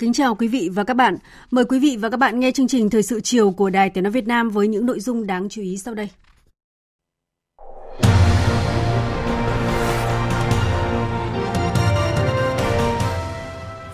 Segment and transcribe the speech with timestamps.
[0.00, 1.16] Kính chào quý vị và các bạn.
[1.50, 4.04] Mời quý vị và các bạn nghe chương trình Thời sự chiều của Đài Tiếng
[4.04, 6.08] Nói Việt Nam với những nội dung đáng chú ý sau đây.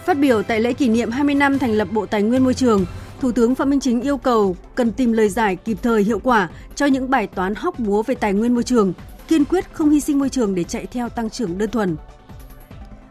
[0.04, 2.86] Phát biểu tại lễ kỷ niệm 20 năm thành lập Bộ Tài nguyên Môi trường,
[3.20, 6.48] Thủ tướng Phạm Minh Chính yêu cầu cần tìm lời giải kịp thời hiệu quả
[6.74, 8.92] cho những bài toán hóc búa về tài nguyên môi trường,
[9.28, 11.96] kiên quyết không hy sinh môi trường để chạy theo tăng trưởng đơn thuần.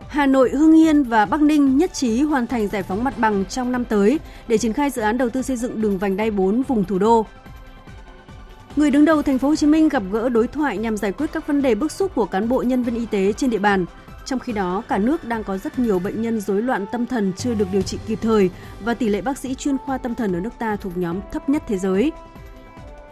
[0.07, 3.45] Hà Nội, Hưng Yên và Bắc Ninh nhất trí hoàn thành giải phóng mặt bằng
[3.45, 6.31] trong năm tới để triển khai dự án đầu tư xây dựng đường vành đai
[6.31, 7.25] 4 vùng thủ đô.
[8.75, 11.31] Người đứng đầu thành phố Hồ Chí Minh gặp gỡ đối thoại nhằm giải quyết
[11.33, 13.85] các vấn đề bức xúc của cán bộ nhân viên y tế trên địa bàn.
[14.25, 17.33] Trong khi đó, cả nước đang có rất nhiều bệnh nhân rối loạn tâm thần
[17.37, 18.49] chưa được điều trị kịp thời
[18.83, 21.49] và tỷ lệ bác sĩ chuyên khoa tâm thần ở nước ta thuộc nhóm thấp
[21.49, 22.11] nhất thế giới.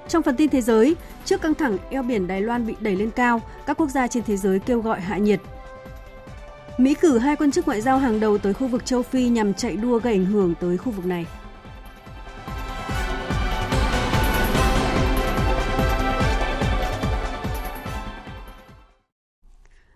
[0.08, 3.10] Trong phần tin thế giới, trước căng thẳng eo biển Đài Loan bị đẩy lên
[3.12, 5.42] cao, các quốc gia trên thế giới kêu gọi hạ nhiệt.
[6.78, 9.54] Mỹ cử hai quan chức ngoại giao hàng đầu tới khu vực châu Phi nhằm
[9.54, 11.26] chạy đua gây ảnh hưởng tới khu vực này.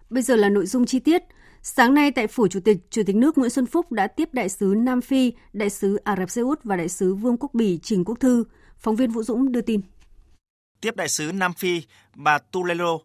[0.10, 1.24] Bây giờ là nội dung chi tiết.
[1.62, 4.50] Sáng nay tại phủ Chủ tịch, Chủ tịch nước Nguyễn Xuân Phúc đã tiếp đại
[4.50, 7.80] sứ Nam Phi, đại sứ Ả Rập Xê Út và đại sứ Vương quốc Bỉ
[7.84, 8.44] Trình Quốc Thư.
[8.78, 9.82] Phóng viên Vũ Dũng đưa tin.
[10.82, 11.82] Tiếp đại sứ Nam Phi,
[12.16, 12.98] bà Tulelo,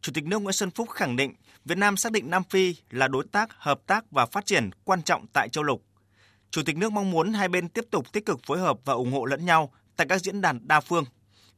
[0.00, 1.34] Chủ tịch nước Nguyễn Xuân Phúc khẳng định
[1.66, 5.02] Việt Nam xác định Nam Phi là đối tác, hợp tác và phát triển quan
[5.02, 5.82] trọng tại châu lục.
[6.50, 9.12] Chủ tịch nước mong muốn hai bên tiếp tục tích cực phối hợp và ủng
[9.12, 11.04] hộ lẫn nhau tại các diễn đàn đa phương.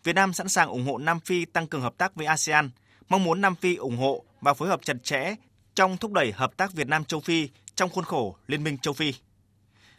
[0.05, 2.71] Việt Nam sẵn sàng ủng hộ Nam Phi tăng cường hợp tác với ASEAN,
[3.09, 5.35] mong muốn Nam Phi ủng hộ và phối hợp chặt chẽ
[5.75, 8.95] trong thúc đẩy hợp tác Việt Nam châu Phi trong khuôn khổ Liên minh châu
[8.95, 9.15] Phi.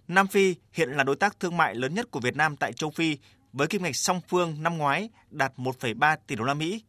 [0.08, 2.90] Nam Phi hiện là đối tác thương mại lớn nhất của Việt Nam tại châu
[2.92, 3.18] Phi
[3.54, 6.84] với kim ngạch song phương năm ngoái đạt 1,3 tỷ đô la Mỹ.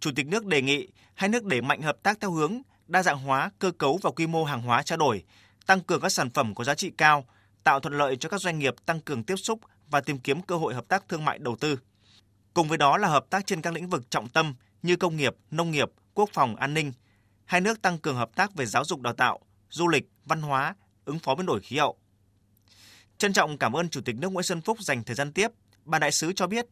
[0.00, 3.18] Chủ tịch nước đề nghị hai nước đẩy mạnh hợp tác theo hướng đa dạng
[3.18, 5.24] hóa cơ cấu và quy mô hàng hóa trao đổi,
[5.66, 7.24] tăng cường các sản phẩm có giá trị cao,
[7.64, 10.56] tạo thuận lợi cho các doanh nghiệp tăng cường tiếp xúc và tìm kiếm cơ
[10.56, 11.78] hội hợp tác thương mại đầu tư.
[12.54, 15.36] Cùng với đó là hợp tác trên các lĩnh vực trọng tâm như công nghiệp,
[15.50, 16.92] nông nghiệp, quốc phòng, an ninh.
[17.44, 19.40] Hai nước tăng cường hợp tác về giáo dục đào tạo,
[19.70, 20.74] du lịch, văn hóa,
[21.04, 21.98] ứng phó biến đổi khí hậu.
[23.18, 25.48] Trân trọng cảm ơn Chủ tịch nước Nguyễn Xuân Phúc dành thời gian tiếp.
[25.84, 26.66] Bà đại sứ cho biết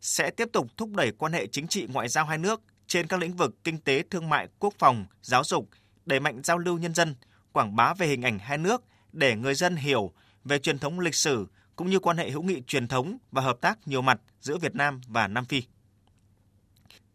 [0.00, 3.20] sẽ tiếp tục thúc đẩy quan hệ chính trị ngoại giao hai nước trên các
[3.20, 5.68] lĩnh vực kinh tế, thương mại, quốc phòng, giáo dục,
[6.06, 7.14] đẩy mạnh giao lưu nhân dân,
[7.52, 10.12] quảng bá về hình ảnh hai nước để người dân hiểu
[10.44, 13.60] về truyền thống lịch sử cũng như quan hệ hữu nghị truyền thống và hợp
[13.60, 15.62] tác nhiều mặt giữa Việt Nam và Nam Phi.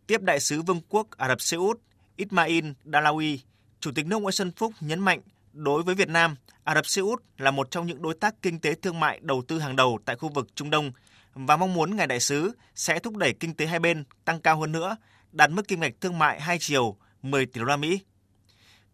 [0.08, 1.80] Tiếp đại sứ Vương quốc Ả Rập Xê Út
[2.16, 3.38] Ismail Dalawi,
[3.80, 5.22] Chủ tịch nước Nguyễn Xuân Phúc nhấn mạnh
[5.54, 8.60] đối với Việt Nam, Ả Rập Xê Út là một trong những đối tác kinh
[8.60, 10.92] tế thương mại đầu tư hàng đầu tại khu vực Trung Đông
[11.34, 14.60] và mong muốn ngài đại sứ sẽ thúc đẩy kinh tế hai bên tăng cao
[14.60, 14.98] hơn nữa
[15.32, 18.00] đạt mức kim ngạch thương mại hai chiều 10 tỷ đô la Mỹ.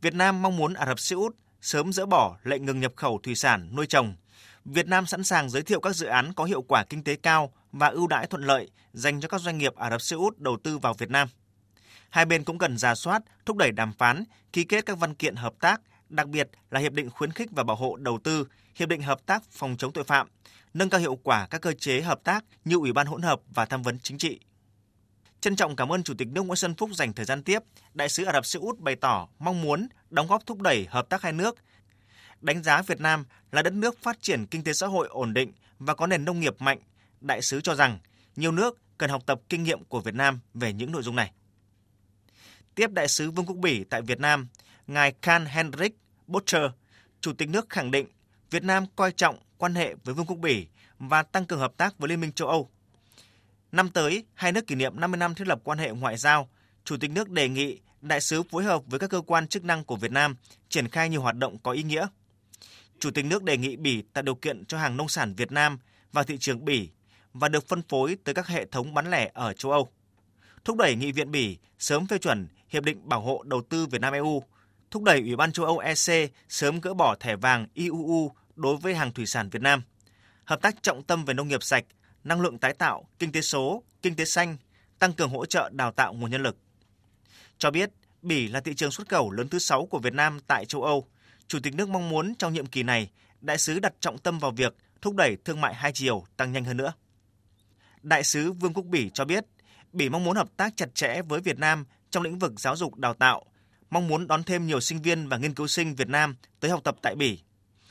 [0.02, 3.20] Việt Nam mong muốn Ả Rập Xê Út sớm dỡ bỏ lệnh ngừng nhập khẩu
[3.24, 4.16] thủy sản nuôi trồng.
[4.66, 7.54] Việt Nam sẵn sàng giới thiệu các dự án có hiệu quả kinh tế cao
[7.72, 10.58] và ưu đãi thuận lợi dành cho các doanh nghiệp Ả Rập Xê Út đầu
[10.64, 11.28] tư vào Việt Nam.
[12.10, 14.24] Hai bên cũng cần ra soát, thúc đẩy đàm phán,
[14.54, 17.64] ký kết các văn kiện hợp tác, đặc biệt là hiệp định khuyến khích và
[17.64, 20.28] bảo hộ đầu tư, hiệp định hợp tác phòng chống tội phạm,
[20.74, 23.66] nâng cao hiệu quả các cơ chế hợp tác như Ủy ban hỗn hợp và
[23.66, 24.40] tham vấn chính trị.
[25.42, 27.60] Trân trọng cảm ơn Chủ tịch nước Nguyễn Xuân Phúc dành thời gian tiếp,
[27.94, 31.10] Đại sứ Ả Rập Xê Út bày tỏ mong muốn đóng góp thúc đẩy hợp
[31.10, 31.56] tác hai nước.
[32.42, 35.52] Đánh giá Việt Nam là đất nước phát triển kinh tế xã hội ổn định
[35.80, 36.80] và có nền nông nghiệp mạnh,
[37.22, 38.00] đại sứ cho rằng
[38.36, 41.32] nhiều nước cần học tập kinh nghiệm của Việt Nam về những nội dung này.
[42.76, 44.48] Tiếp đại sứ Vương quốc Bỉ tại Việt Nam,
[44.88, 45.98] ngài Khan Henrik
[46.30, 46.72] Butcher,
[47.22, 48.08] Chủ tịch nước khẳng định
[48.52, 50.68] Việt Nam coi trọng quan hệ với Vương quốc Bỉ
[51.00, 52.70] và tăng cường hợp tác với Liên minh châu Âu
[53.72, 56.50] Năm tới, hai nước kỷ niệm 50 năm thiết lập quan hệ ngoại giao,
[56.86, 59.84] Chủ tịch nước đề nghị đại sứ phối hợp với các cơ quan chức năng
[59.84, 60.36] của Việt Nam
[60.70, 62.08] triển khai nhiều hoạt động có ý nghĩa.
[63.00, 65.80] Chủ tịch nước đề nghị Bỉ tạo điều kiện cho hàng nông sản Việt Nam
[66.12, 66.90] vào thị trường Bỉ
[67.34, 69.90] và được phân phối tới các hệ thống bán lẻ ở châu Âu.
[70.66, 74.02] Thúc đẩy nghị viện Bỉ sớm phê chuẩn Hiệp định Bảo hộ Đầu tư Việt
[74.02, 74.44] Nam EU,
[74.92, 78.96] thúc đẩy Ủy ban châu Âu EC sớm gỡ bỏ thẻ vàng IUU đối với
[78.96, 79.84] hàng thủy sản Việt Nam,
[80.46, 81.86] hợp tác trọng tâm về nông nghiệp sạch,
[82.24, 84.58] năng lượng tái tạo, kinh tế số, kinh tế xanh,
[85.00, 86.58] tăng cường hỗ trợ đào tạo nguồn nhân lực.
[87.58, 87.90] Cho biết,
[88.22, 91.08] Bỉ là thị trường xuất khẩu lớn thứ 6 của Việt Nam tại châu Âu.
[91.48, 93.12] Chủ tịch nước mong muốn trong nhiệm kỳ này,
[93.42, 96.66] đại sứ đặt trọng tâm vào việc thúc đẩy thương mại hai chiều tăng nhanh
[96.66, 96.94] hơn nữa.
[98.02, 99.46] Đại sứ Vương Quốc Bỉ cho biết,
[99.94, 102.96] Bỉ mong muốn hợp tác chặt chẽ với Việt Nam trong lĩnh vực giáo dục
[102.96, 103.46] đào tạo,
[103.90, 106.82] mong muốn đón thêm nhiều sinh viên và nghiên cứu sinh Việt Nam tới học
[106.84, 107.40] tập tại Bỉ.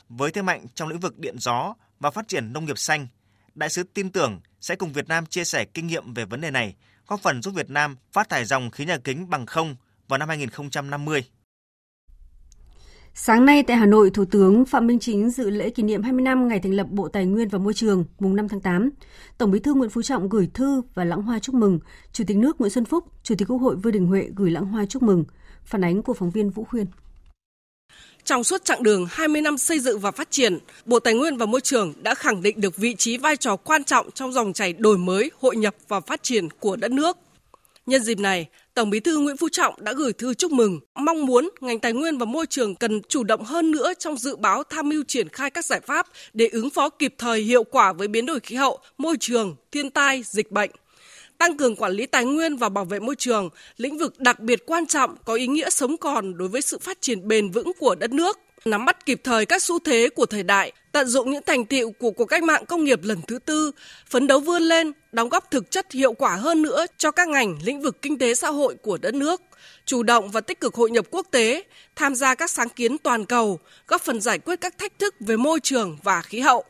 [0.09, 3.07] Với thế mạnh trong lĩnh vực điện gió và phát triển nông nghiệp xanh,
[3.55, 6.51] đại sứ tin tưởng sẽ cùng Việt Nam chia sẻ kinh nghiệm về vấn đề
[6.51, 6.75] này,
[7.07, 9.77] góp phần giúp Việt Nam phát thải dòng khí nhà kính bằng không
[10.09, 11.25] vào năm 2050.
[13.21, 16.23] Sáng nay tại Hà Nội, Thủ tướng Phạm Minh Chính dự lễ kỷ niệm 20
[16.23, 18.91] năm ngày thành lập Bộ Tài nguyên và Môi trường mùng 5 tháng 8.
[19.39, 21.79] Tổng Bí thư Nguyễn Phú Trọng gửi thư và lãng hoa chúc mừng.
[22.13, 24.67] Chủ tịch nước Nguyễn Xuân Phúc, Chủ tịch Quốc hội Vương Đình Huệ gửi lãng
[24.67, 25.25] hoa chúc mừng.
[25.69, 26.87] Phản ánh của phóng viên Vũ Khuyên.
[28.25, 31.47] Trong suốt chặng đường 20 năm xây dựng và phát triển, Bộ Tài nguyên và
[31.47, 34.73] Môi trường đã khẳng định được vị trí vai trò quan trọng trong dòng chảy
[34.73, 37.17] đổi mới, hội nhập và phát triển của đất nước.
[37.87, 41.27] Nhân dịp này, Tổng Bí thư Nguyễn Phú Trọng đã gửi thư chúc mừng, mong
[41.27, 44.63] muốn ngành tài nguyên và môi trường cần chủ động hơn nữa trong dự báo
[44.63, 48.09] tham mưu triển khai các giải pháp để ứng phó kịp thời hiệu quả với
[48.09, 50.71] biến đổi khí hậu, môi trường, thiên tai, dịch bệnh.
[51.39, 54.67] Tăng cường quản lý tài nguyên và bảo vệ môi trường, lĩnh vực đặc biệt
[54.67, 57.95] quan trọng có ý nghĩa sống còn đối với sự phát triển bền vững của
[57.95, 61.43] đất nước nắm bắt kịp thời các xu thế của thời đại, tận dụng những
[61.47, 63.73] thành tiệu của cuộc cách mạng công nghiệp lần thứ tư,
[64.07, 67.59] phấn đấu vươn lên, đóng góp thực chất hiệu quả hơn nữa cho các ngành
[67.65, 69.43] lĩnh vực kinh tế xã hội của đất nước,
[69.85, 71.63] chủ động và tích cực hội nhập quốc tế,
[71.97, 75.37] tham gia các sáng kiến toàn cầu, góp phần giải quyết các thách thức về
[75.37, 76.65] môi trường và khí hậu.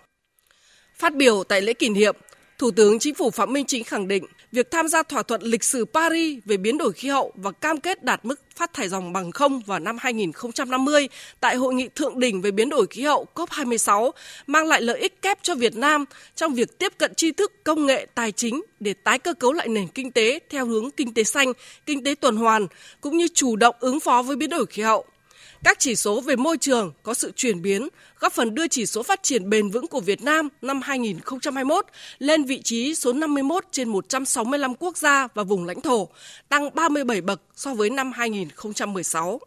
[0.98, 2.16] Phát biểu tại lễ kỷ niệm,
[2.58, 5.64] Thủ tướng Chính phủ Phạm Minh Chính khẳng định việc tham gia thỏa thuận lịch
[5.64, 9.12] sử Paris về biến đổi khí hậu và cam kết đạt mức phát thải dòng
[9.12, 11.08] bằng không vào năm 2050
[11.40, 14.10] tại hội nghị thượng đỉnh về biến đổi khí hậu COP26
[14.46, 16.04] mang lại lợi ích kép cho Việt Nam
[16.34, 19.68] trong việc tiếp cận tri thức, công nghệ, tài chính để tái cơ cấu lại
[19.68, 21.52] nền kinh tế theo hướng kinh tế xanh,
[21.86, 22.66] kinh tế tuần hoàn
[23.00, 25.04] cũng như chủ động ứng phó với biến đổi khí hậu.
[25.64, 27.88] Các chỉ số về môi trường có sự chuyển biến,
[28.18, 31.86] góp phần đưa chỉ số phát triển bền vững của Việt Nam năm 2021
[32.18, 36.08] lên vị trí số 51 trên 165 quốc gia và vùng lãnh thổ,
[36.48, 39.40] tăng 37 bậc so với năm 2016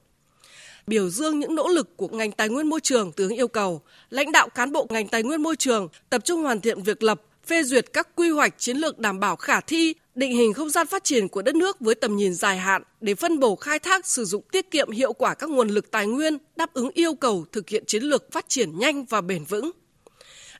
[0.88, 4.32] biểu dương những nỗ lực của ngành tài nguyên môi trường tướng yêu cầu lãnh
[4.32, 7.64] đạo cán bộ ngành tài nguyên môi trường tập trung hoàn thiện việc lập phê
[7.64, 11.04] duyệt các quy hoạch chiến lược đảm bảo khả thi định hình không gian phát
[11.04, 14.26] triển của đất nước với tầm nhìn dài hạn để phân bổ khai thác sử
[14.26, 17.70] dụng tiết kiệm hiệu quả các nguồn lực tài nguyên đáp ứng yêu cầu thực
[17.70, 19.72] hiện chiến lược phát triển nhanh và bền vững.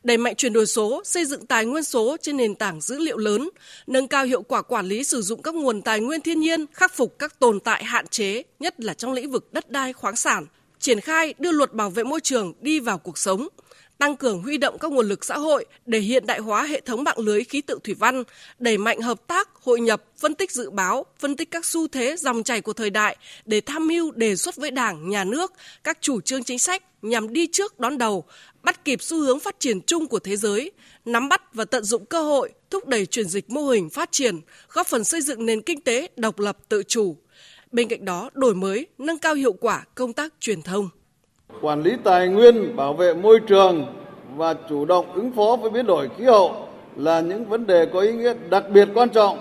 [0.04, 3.18] Đẩy mạnh chuyển đổi số, xây dựng tài nguyên số trên nền tảng dữ liệu
[3.18, 3.50] lớn,
[3.88, 6.96] nâng cao hiệu quả quản lý sử dụng các nguồn tài nguyên thiên nhiên, khắc
[6.96, 10.46] phục các tồn tại hạn chế, nhất là trong lĩnh vực đất đai khoáng sản,
[10.80, 13.48] triển khai đưa luật bảo vệ môi trường đi vào cuộc sống,
[14.02, 17.04] tăng cường huy động các nguồn lực xã hội để hiện đại hóa hệ thống
[17.04, 18.24] mạng lưới khí tượng thủy văn,
[18.60, 22.16] đẩy mạnh hợp tác, hội nhập, phân tích dự báo, phân tích các xu thế
[22.18, 25.54] dòng chảy của thời đại để tham mưu đề xuất với Đảng, Nhà nước
[25.84, 28.24] các chủ trương chính sách nhằm đi trước đón đầu,
[28.64, 30.72] bắt kịp xu hướng phát triển chung của thế giới,
[31.06, 34.40] nắm bắt và tận dụng cơ hội, thúc đẩy chuyển dịch mô hình phát triển,
[34.70, 37.18] góp phần xây dựng nền kinh tế độc lập tự chủ.
[37.72, 40.90] Bên cạnh đó, đổi mới, nâng cao hiệu quả công tác truyền thông
[41.62, 43.86] quản lý tài nguyên, bảo vệ môi trường
[44.36, 46.52] và chủ động ứng phó với biến đổi khí hậu
[46.96, 49.38] là những vấn đề có ý nghĩa đặc biệt quan trọng,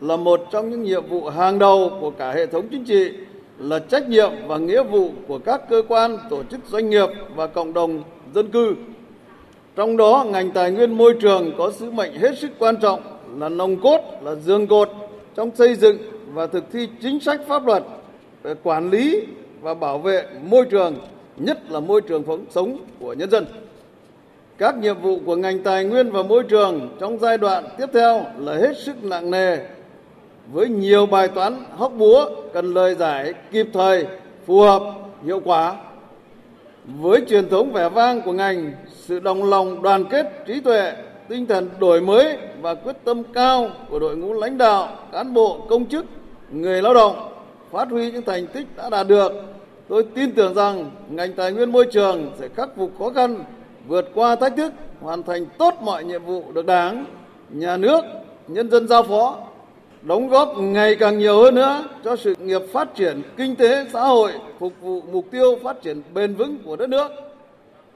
[0.00, 3.12] là một trong những nhiệm vụ hàng đầu của cả hệ thống chính trị,
[3.58, 7.46] là trách nhiệm và nghĩa vụ của các cơ quan, tổ chức doanh nghiệp và
[7.46, 8.02] cộng đồng
[8.34, 8.74] dân cư.
[9.76, 13.00] Trong đó, ngành tài nguyên môi trường có sứ mệnh hết sức quan trọng
[13.38, 14.90] là nòng cốt, là giường cột
[15.34, 15.98] trong xây dựng
[16.32, 17.82] và thực thi chính sách pháp luật
[18.42, 19.20] về quản lý
[19.60, 20.94] và bảo vệ môi trường
[21.36, 23.46] nhất là môi trường sống của nhân dân.
[24.58, 28.24] Các nhiệm vụ của ngành tài nguyên và môi trường trong giai đoạn tiếp theo
[28.38, 29.58] là hết sức nặng nề
[30.52, 34.06] với nhiều bài toán hóc búa cần lời giải kịp thời,
[34.46, 34.82] phù hợp,
[35.24, 35.76] hiệu quả.
[36.84, 40.92] Với truyền thống vẻ vang của ngành, sự đồng lòng đoàn kết trí tuệ,
[41.28, 45.66] tinh thần đổi mới và quyết tâm cao của đội ngũ lãnh đạo, cán bộ,
[45.68, 46.04] công chức,
[46.50, 47.32] người lao động
[47.70, 49.32] phát huy những thành tích đã đạt được
[49.88, 53.44] Tôi tin tưởng rằng ngành tài nguyên môi trường sẽ khắc phục khó khăn,
[53.86, 57.04] vượt qua thách thức, hoàn thành tốt mọi nhiệm vụ được Đảng,
[57.50, 58.00] nhà nước,
[58.48, 59.38] nhân dân giao phó,
[60.02, 64.00] đóng góp ngày càng nhiều hơn nữa cho sự nghiệp phát triển kinh tế xã
[64.00, 67.08] hội, phục vụ mục tiêu phát triển bền vững của đất nước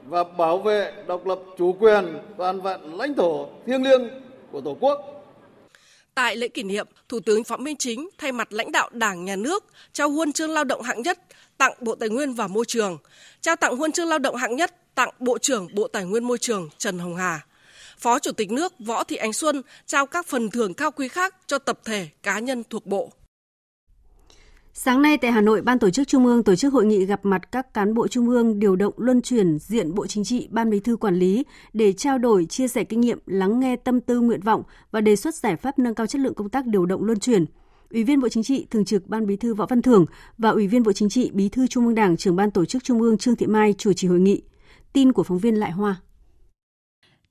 [0.05, 4.09] và bảo vệ độc lập chủ quyền toàn vẹn lãnh thổ thiêng liêng
[4.51, 5.25] của Tổ quốc.
[6.15, 9.35] Tại lễ kỷ niệm, Thủ tướng Phạm Minh Chính thay mặt lãnh đạo Đảng, Nhà
[9.35, 11.19] nước trao huân chương lao động hạng nhất
[11.59, 12.97] tặng Bộ Tài nguyên và Môi trường,
[13.41, 16.37] trao tặng huân chương lao động hạng nhất tặng Bộ trưởng Bộ Tài nguyên Môi
[16.37, 17.45] trường Trần Hồng Hà.
[17.97, 21.35] Phó Chủ tịch nước Võ Thị Ánh Xuân trao các phần thưởng cao quý khác
[21.47, 23.11] cho tập thể cá nhân thuộc Bộ.
[24.73, 27.19] Sáng nay tại Hà Nội, Ban Tổ chức Trung ương tổ chức hội nghị gặp
[27.23, 30.69] mặt các cán bộ Trung ương điều động luân chuyển diện Bộ Chính trị, Ban
[30.69, 34.19] Bí thư quản lý để trao đổi, chia sẻ kinh nghiệm, lắng nghe tâm tư
[34.19, 37.03] nguyện vọng và đề xuất giải pháp nâng cao chất lượng công tác điều động
[37.03, 37.45] luân chuyển.
[37.93, 40.05] Ủy viên Bộ Chính trị, Thường trực Ban Bí thư Võ Văn Thưởng
[40.37, 42.83] và Ủy viên Bộ Chính trị, Bí thư Trung ương Đảng, trưởng Ban Tổ chức
[42.83, 44.41] Trung ương Trương Thị Mai chủ trì hội nghị.
[44.93, 45.95] Tin của phóng viên Lại Hoa.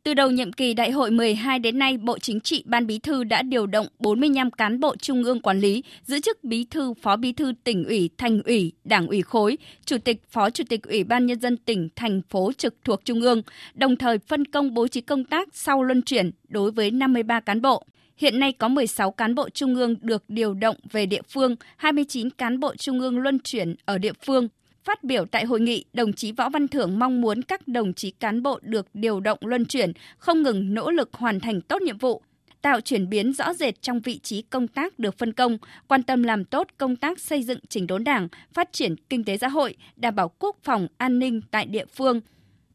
[0.03, 3.25] Từ đầu nhiệm kỳ đại hội 12 đến nay, Bộ Chính trị Ban Bí thư
[3.25, 7.17] đã điều động 45 cán bộ trung ương quản lý, giữ chức bí thư, phó
[7.17, 11.05] bí thư tỉnh ủy, thành ủy, đảng ủy khối, chủ tịch, phó chủ tịch Ủy
[11.05, 13.43] ban Nhân dân tỉnh, thành phố trực thuộc trung ương,
[13.75, 17.63] đồng thời phân công bố trí công tác sau luân chuyển đối với 53 cán
[17.63, 17.85] bộ.
[18.19, 22.31] Hiện nay có 16 cán bộ trung ương được điều động về địa phương, 29
[22.31, 24.49] cán bộ trung ương luân chuyển ở địa phương,
[24.85, 28.11] Phát biểu tại hội nghị, đồng chí Võ Văn Thưởng mong muốn các đồng chí
[28.11, 31.99] cán bộ được điều động luân chuyển không ngừng nỗ lực hoàn thành tốt nhiệm
[31.99, 32.23] vụ,
[32.63, 35.59] tạo chuyển biến rõ rệt trong vị trí công tác được phân công,
[35.89, 39.37] quan tâm làm tốt công tác xây dựng chỉnh đốn đảng, phát triển kinh tế
[39.37, 42.21] xã hội, đảm bảo quốc phòng an ninh tại địa phương,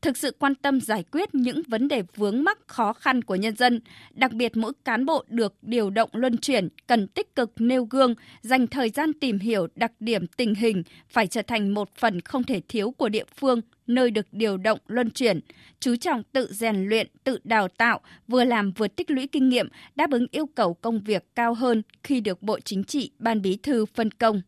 [0.03, 3.55] thực sự quan tâm giải quyết những vấn đề vướng mắc khó khăn của nhân
[3.55, 3.79] dân.
[4.11, 8.15] Đặc biệt mỗi cán bộ được điều động luân chuyển cần tích cực nêu gương,
[8.41, 12.43] dành thời gian tìm hiểu đặc điểm tình hình, phải trở thành một phần không
[12.43, 15.39] thể thiếu của địa phương nơi được điều động luân chuyển,
[15.79, 19.67] chú trọng tự rèn luyện, tự đào tạo, vừa làm vừa tích lũy kinh nghiệm,
[19.95, 23.57] đáp ứng yêu cầu công việc cao hơn khi được Bộ Chính trị, Ban Bí
[23.63, 24.41] thư phân công.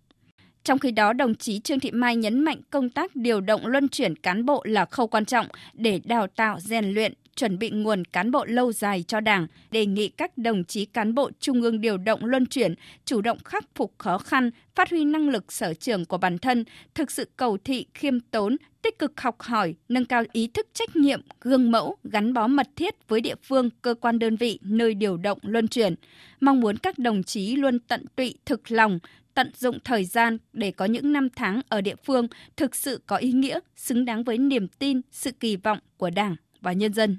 [0.66, 3.90] Trong khi đó, đồng chí Trương Thị Mai nhấn mạnh công tác điều động luân
[3.90, 8.06] chuyển cán bộ là khâu quan trọng để đào tạo, rèn luyện, chuẩn bị nguồn
[8.06, 11.82] cán bộ lâu dài cho Đảng, đề nghị các đồng chí cán bộ trung ương
[11.82, 12.74] điều động luân chuyển,
[13.06, 16.66] chủ động khắc phục khó khăn, phát huy năng lực sở trường của bản thân,
[16.96, 20.96] thực sự cầu thị, khiêm tốn, tích cực học hỏi, nâng cao ý thức trách
[20.96, 24.94] nhiệm, gương mẫu, gắn bó mật thiết với địa phương, cơ quan đơn vị nơi
[24.94, 25.96] điều động luân chuyển.
[26.40, 29.00] Mong muốn các đồng chí luôn tận tụy thực lòng,
[29.36, 32.28] tận dụng thời gian để có những năm tháng ở địa phương
[32.58, 36.36] thực sự có ý nghĩa, xứng đáng với niềm tin, sự kỳ vọng của Đảng
[36.62, 37.18] và nhân dân.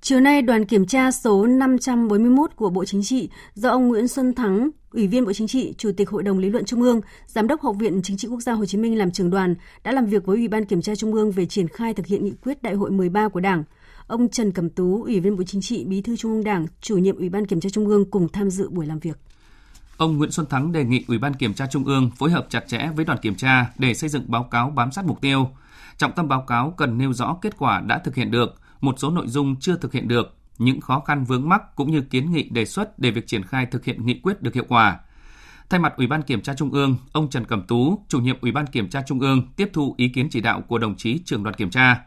[0.00, 4.34] Chiều nay, đoàn kiểm tra số 541 của Bộ Chính trị do ông Nguyễn Xuân
[4.34, 7.46] Thắng, Ủy viên Bộ Chính trị, Chủ tịch Hội đồng Lý luận Trung ương, Giám
[7.46, 10.06] đốc Học viện Chính trị Quốc gia Hồ Chí Minh làm trưởng đoàn đã làm
[10.06, 12.62] việc với Ủy ban Kiểm tra Trung ương về triển khai thực hiện nghị quyết
[12.62, 13.64] Đại hội 13 của Đảng.
[14.06, 16.98] Ông Trần Cẩm Tú, Ủy viên Bộ Chính trị, Bí thư Trung ương Đảng, chủ
[16.98, 19.18] nhiệm Ủy ban Kiểm tra Trung ương cùng tham dự buổi làm việc.
[20.02, 22.68] Ông Nguyễn Xuân Thắng đề nghị Ủy ban Kiểm tra Trung ương phối hợp chặt
[22.68, 25.50] chẽ với đoàn kiểm tra để xây dựng báo cáo bám sát mục tiêu.
[25.96, 29.10] Trọng tâm báo cáo cần nêu rõ kết quả đã thực hiện được, một số
[29.10, 32.48] nội dung chưa thực hiện được, những khó khăn vướng mắc cũng như kiến nghị
[32.48, 35.00] đề xuất để việc triển khai thực hiện nghị quyết được hiệu quả.
[35.70, 38.52] Thay mặt Ủy ban Kiểm tra Trung ương, ông Trần Cẩm Tú, chủ nhiệm Ủy
[38.52, 41.42] ban Kiểm tra Trung ương, tiếp thu ý kiến chỉ đạo của đồng chí trưởng
[41.42, 42.00] đoàn kiểm tra,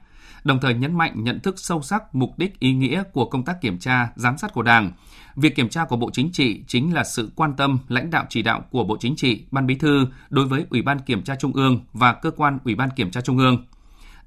[0.45, 3.61] đồng thời nhấn mạnh nhận thức sâu sắc mục đích ý nghĩa của công tác
[3.61, 4.91] kiểm tra, giám sát của Đảng.
[5.35, 8.41] Việc kiểm tra của Bộ Chính trị chính là sự quan tâm, lãnh đạo chỉ
[8.41, 11.53] đạo của Bộ Chính trị, Ban Bí thư đối với Ủy ban Kiểm tra Trung
[11.53, 13.65] ương và cơ quan Ủy ban Kiểm tra Trung ương.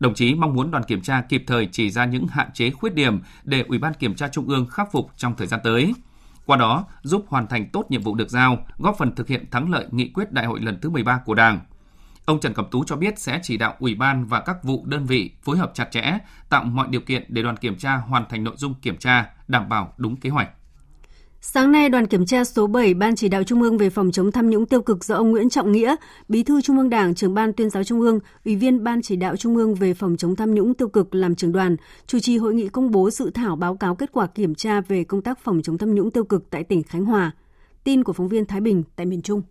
[0.01, 2.95] Đồng chí mong muốn đoàn kiểm tra kịp thời chỉ ra những hạn chế khuyết
[2.95, 5.95] điểm để Ủy ban Kiểm tra Trung ương khắc phục trong thời gian tới.
[6.47, 9.71] Qua đó, giúp hoàn thành tốt nhiệm vụ được giao, góp phần thực hiện thắng
[9.71, 11.61] lợi nghị quyết đại hội lần thứ 13 của Đảng.
[12.29, 15.07] Ông Trần Cẩm Tú cho biết sẽ chỉ đạo Ủy ban và các vụ đơn
[15.07, 16.19] vị phối hợp chặt chẽ,
[16.49, 19.69] tạo mọi điều kiện để đoàn kiểm tra hoàn thành nội dung kiểm tra, đảm
[19.69, 20.49] bảo đúng kế hoạch.
[21.41, 24.33] Sáng nay, đoàn kiểm tra số 7 Ban chỉ đạo Trung ương về phòng chống
[24.33, 25.97] tham nhũng tiêu cực do ông Nguyễn Trọng Nghĩa,
[26.29, 29.17] Bí thư Trung ương Đảng, trưởng ban tuyên giáo Trung ương, Ủy viên Ban chỉ
[29.17, 32.39] đạo Trung ương về phòng chống tham nhũng tiêu cực làm trưởng đoàn, chủ trì
[32.39, 35.39] hội nghị công bố dự thảo báo cáo kết quả kiểm tra về công tác
[35.45, 37.33] phòng chống tham nhũng tiêu cực tại tỉnh Khánh Hòa.
[37.85, 39.43] Tin của phóng viên Thái Bình tại miền Trung.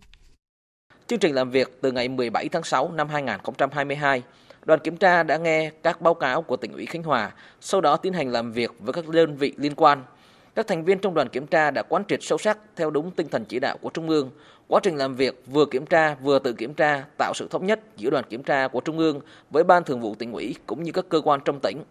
[1.08, 4.22] Chương trình làm việc từ ngày 17 tháng 6 năm 2022,
[4.64, 7.96] đoàn kiểm tra đã nghe các báo cáo của tỉnh ủy Khánh Hòa, sau đó
[7.96, 10.02] tiến hành làm việc với các đơn vị liên quan.
[10.54, 13.28] Các thành viên trong đoàn kiểm tra đã quán triệt sâu sắc theo đúng tinh
[13.28, 14.30] thần chỉ đạo của Trung ương.
[14.68, 17.80] Quá trình làm việc vừa kiểm tra vừa tự kiểm tra tạo sự thống nhất
[17.96, 20.92] giữa đoàn kiểm tra của Trung ương với Ban Thường vụ tỉnh ủy cũng như
[20.92, 21.82] các cơ quan trong tỉnh.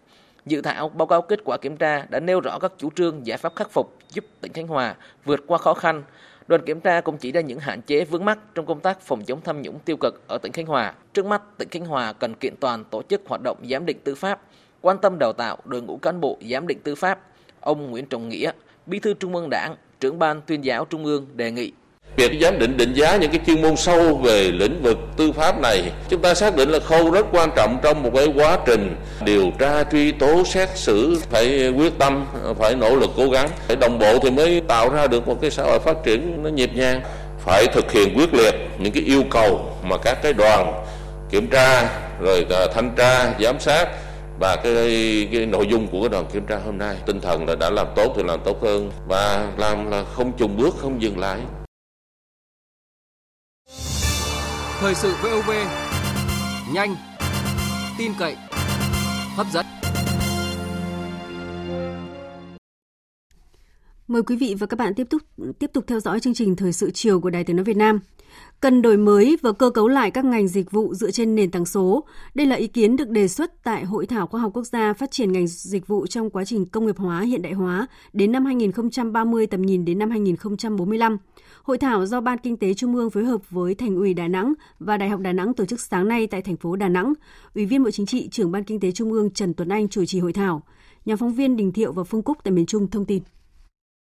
[0.46, 3.38] Dự thảo báo cáo kết quả kiểm tra đã nêu rõ các chủ trương giải
[3.38, 4.94] pháp khắc phục giúp tỉnh Khánh Hòa
[5.24, 6.02] vượt qua khó khăn,
[6.48, 9.24] Đoàn kiểm tra cũng chỉ ra những hạn chế vướng mắc trong công tác phòng
[9.24, 10.94] chống tham nhũng tiêu cực ở tỉnh Khánh Hòa.
[11.14, 14.14] Trước mắt, tỉnh Khánh Hòa cần kiện toàn tổ chức hoạt động giám định tư
[14.14, 14.42] pháp,
[14.80, 17.20] quan tâm đào tạo đội ngũ cán bộ giám định tư pháp.
[17.60, 18.52] Ông Nguyễn Trọng Nghĩa,
[18.86, 21.72] Bí thư Trung ương Đảng, trưởng ban tuyên giáo Trung ương đề nghị
[22.16, 25.60] Việc giám định định giá những cái chuyên môn sâu về lĩnh vực tư pháp
[25.60, 28.96] này, chúng ta xác định là khâu rất quan trọng trong một cái quá trình
[29.24, 32.26] điều tra, truy tố, xét xử, phải quyết tâm,
[32.58, 35.50] phải nỗ lực cố gắng, phải đồng bộ thì mới tạo ra được một cái
[35.50, 37.00] xã hội phát triển nó nhịp nhàng.
[37.44, 40.84] Phải thực hiện quyết liệt những cái yêu cầu mà các cái đoàn
[41.30, 41.88] kiểm tra,
[42.20, 43.88] rồi thanh tra, giám sát
[44.40, 46.96] và cái, cái nội dung của cái đoàn kiểm tra hôm nay.
[47.06, 50.56] Tinh thần là đã làm tốt thì làm tốt hơn và làm là không chùng
[50.56, 51.38] bước không dừng lại.
[54.80, 55.50] Thời sự VOV
[56.74, 56.96] nhanh,
[57.98, 58.36] tin cậy,
[59.36, 59.66] hấp dẫn.
[64.08, 65.22] Mời quý vị và các bạn tiếp tục
[65.58, 68.00] tiếp tục theo dõi chương trình thời sự chiều của Đài Tiếng nói Việt Nam.
[68.60, 71.64] Cần đổi mới và cơ cấu lại các ngành dịch vụ dựa trên nền tảng
[71.64, 72.04] số.
[72.34, 75.10] Đây là ý kiến được đề xuất tại Hội thảo khoa học quốc gia phát
[75.10, 78.44] triển ngành dịch vụ trong quá trình công nghiệp hóa hiện đại hóa đến năm
[78.44, 81.18] 2030 tầm nhìn đến năm 2045.
[81.68, 84.52] Hội thảo do Ban Kinh tế Trung ương phối hợp với Thành ủy Đà Nẵng
[84.78, 87.12] và Đại học Đà Nẵng tổ chức sáng nay tại thành phố Đà Nẵng.
[87.54, 90.04] Ủy viên Bộ Chính trị, trưởng Ban Kinh tế Trung ương Trần Tuấn Anh chủ
[90.04, 90.62] trì hội thảo.
[91.04, 93.22] Nhà phóng viên Đình Thiệu và Phương Cúc tại miền Trung thông tin.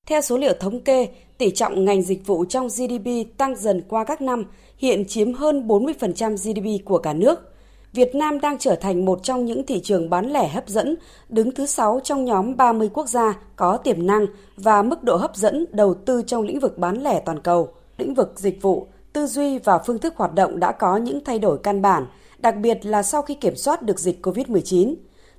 [0.08, 1.08] Theo số liệu thống kê,
[1.38, 4.44] tỷ trọng ngành dịch vụ trong GDP tăng dần qua các năm,
[4.78, 7.53] hiện chiếm hơn 40% GDP của cả nước.
[7.94, 10.96] Việt Nam đang trở thành một trong những thị trường bán lẻ hấp dẫn,
[11.30, 14.26] đứng thứ 6 trong nhóm 30 quốc gia có tiềm năng
[14.58, 17.70] và mức độ hấp dẫn đầu tư trong lĩnh vực bán lẻ toàn cầu.
[17.98, 21.40] Lĩnh vực dịch vụ, tư duy và phương thức hoạt động đã có những thay
[21.40, 22.06] đổi căn bản,
[22.38, 24.96] đặc biệt là sau khi kiểm soát được dịch COVID-19.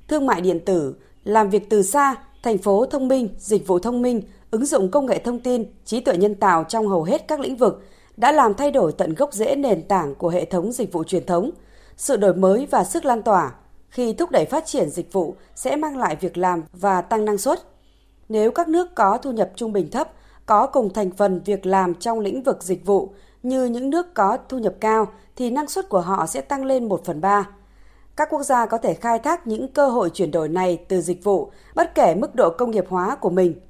[0.09, 0.95] Thương mại điện tử,
[1.25, 5.07] làm việc từ xa, thành phố thông minh, dịch vụ thông minh, ứng dụng công
[5.07, 7.83] nghệ thông tin, trí tuệ nhân tạo trong hầu hết các lĩnh vực
[8.17, 11.27] đã làm thay đổi tận gốc rễ nền tảng của hệ thống dịch vụ truyền
[11.27, 11.51] thống.
[11.97, 13.55] Sự đổi mới và sức lan tỏa
[13.89, 17.39] khi thúc đẩy phát triển dịch vụ sẽ mang lại việc làm và tăng năng
[17.39, 17.61] suất.
[18.29, 20.11] Nếu các nước có thu nhập trung bình thấp,
[20.47, 24.39] có cùng thành phần việc làm trong lĩnh vực dịch vụ như những nước có
[24.49, 27.49] thu nhập cao thì năng suất của họ sẽ tăng lên 1 phần 3.
[28.17, 31.25] Các quốc gia có thể khai thác những cơ hội chuyển đổi này từ dịch
[31.25, 33.55] vụ bất kể mức độ công nghiệp hóa của mình–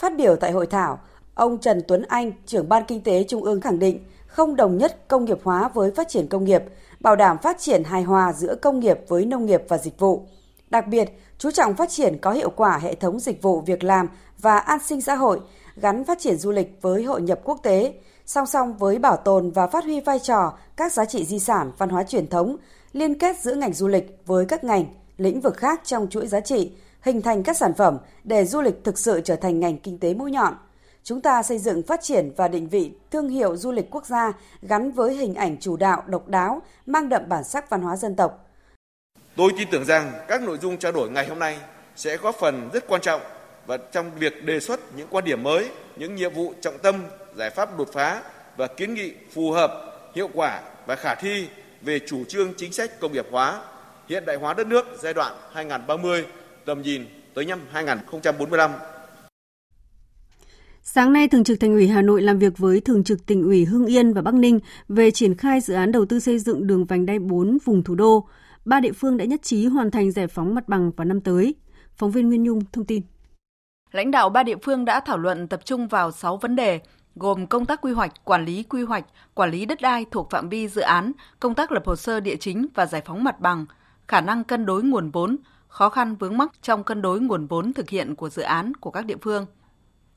[0.00, 0.98] Phát biểu tại hội thảo,
[1.34, 5.08] ông Trần Tuấn Anh, trưởng ban kinh tế Trung ương khẳng định không đồng nhất
[5.08, 6.62] công nghiệp hóa với phát triển công nghiệp,
[7.00, 10.26] bảo đảm phát triển hài hòa giữa công nghiệp với nông nghiệp và dịch vụ.
[10.70, 14.08] Đặc biệt, chú trọng phát triển có hiệu quả hệ thống dịch vụ việc làm
[14.38, 15.40] và an sinh xã hội,
[15.76, 17.94] gắn phát triển du lịch với hội nhập quốc tế,
[18.26, 21.72] song song với bảo tồn và phát huy vai trò các giá trị di sản
[21.78, 22.56] văn hóa truyền thống,
[22.92, 24.84] liên kết giữa ngành du lịch với các ngành,
[25.16, 28.84] lĩnh vực khác trong chuỗi giá trị, hình thành các sản phẩm để du lịch
[28.84, 30.54] thực sự trở thành ngành kinh tế mũi nhọn.
[31.04, 34.32] Chúng ta xây dựng phát triển và định vị thương hiệu du lịch quốc gia
[34.62, 38.16] gắn với hình ảnh chủ đạo, độc đáo, mang đậm bản sắc văn hóa dân
[38.16, 38.46] tộc.
[39.36, 41.58] Tôi tin tưởng rằng các nội dung trao đổi ngày hôm nay
[41.96, 43.20] sẽ góp phần rất quan trọng
[43.66, 47.04] và trong việc đề xuất những quan điểm mới, những nhiệm vụ trọng tâm,
[47.36, 48.22] giải pháp đột phá
[48.56, 49.70] và kiến nghị phù hợp,
[50.14, 51.48] hiệu quả và khả thi
[51.82, 53.62] về chủ trương chính sách công nghiệp hóa,
[54.08, 56.26] hiện đại hóa đất nước giai đoạn 2030
[56.64, 58.70] tầm nhìn tới năm 2045.
[60.82, 63.64] Sáng nay, Thường trực Thành ủy Hà Nội làm việc với Thường trực tỉnh ủy
[63.64, 66.84] Hưng Yên và Bắc Ninh về triển khai dự án đầu tư xây dựng đường
[66.84, 68.28] vành đai 4 vùng thủ đô.
[68.64, 71.54] Ba địa phương đã nhất trí hoàn thành giải phóng mặt bằng vào năm tới.
[71.96, 73.02] Phóng viên Nguyên Nhung thông tin.
[73.92, 76.80] Lãnh đạo ba địa phương đã thảo luận tập trung vào 6 vấn đề,
[77.16, 80.48] gồm công tác quy hoạch, quản lý quy hoạch, quản lý đất đai thuộc phạm
[80.48, 83.66] vi dự án, công tác lập hồ sơ địa chính và giải phóng mặt bằng,
[84.08, 85.36] khả năng cân đối nguồn vốn,
[85.68, 88.90] khó khăn vướng mắc trong cân đối nguồn vốn thực hiện của dự án của
[88.90, 89.46] các địa phương.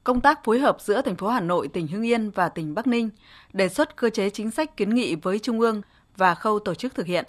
[0.04, 2.88] Công tác phối hợp giữa thành phố Hà Nội, tỉnh Hưng Yên và tỉnh Bắc
[2.88, 3.10] Ninh,
[3.54, 5.82] đề xuất cơ chế chính sách kiến nghị với Trung ương
[6.18, 7.26] và khâu tổ chức thực hiện.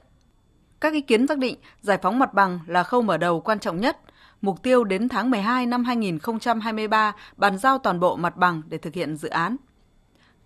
[0.81, 3.81] Các ý kiến xác định giải phóng mặt bằng là khâu mở đầu quan trọng
[3.81, 3.99] nhất,
[4.41, 8.95] mục tiêu đến tháng 12 năm 2023 bàn giao toàn bộ mặt bằng để thực
[8.95, 9.57] hiện dự án.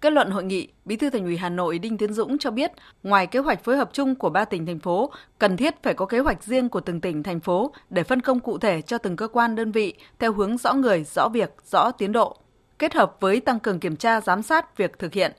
[0.01, 2.73] Kết luận hội nghị, Bí thư Thành ủy Hà Nội Đinh Tiến Dũng cho biết,
[3.03, 6.07] ngoài kế hoạch phối hợp chung của ba tỉnh thành phố, cần thiết phải có
[6.07, 9.17] kế hoạch riêng của từng tỉnh thành phố để phân công cụ thể cho từng
[9.17, 12.37] cơ quan đơn vị theo hướng rõ người, rõ việc, rõ tiến độ,
[12.79, 15.33] kết hợp với tăng cường kiểm tra giám sát việc thực hiện.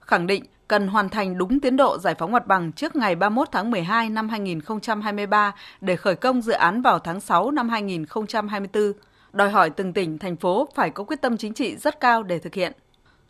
[0.00, 3.48] Khẳng định cần hoàn thành đúng tiến độ giải phóng mặt bằng trước ngày 31
[3.52, 8.92] tháng 12 năm 2023 để khởi công dự án vào tháng 6 năm 2024,
[9.32, 12.38] đòi hỏi từng tỉnh, thành phố phải có quyết tâm chính trị rất cao để
[12.38, 12.72] thực hiện.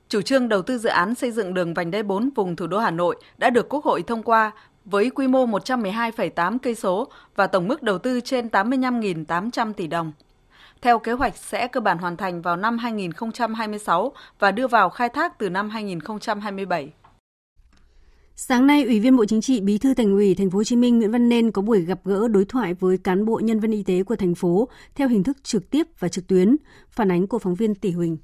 [0.08, 2.78] Chủ trương đầu tư dự án xây dựng đường vành đai 4 vùng thủ đô
[2.78, 4.52] Hà Nội đã được Quốc hội thông qua
[4.84, 10.12] với quy mô 112,8 cây số và tổng mức đầu tư trên 85.800 tỷ đồng.
[10.82, 15.08] Theo kế hoạch sẽ cơ bản hoàn thành vào năm 2026 và đưa vào khai
[15.08, 16.92] thác từ năm 2027.
[18.34, 20.76] Sáng nay, Ủy viên Bộ Chính trị, Bí thư Thành ủy Thành phố Hồ Chí
[20.76, 23.70] Minh Nguyễn Văn Nên có buổi gặp gỡ đối thoại với cán bộ nhân viên
[23.70, 26.56] y tế của thành phố theo hình thức trực tiếp và trực tuyến.
[26.90, 28.16] Phản ánh của phóng viên Tỷ Huỳnh.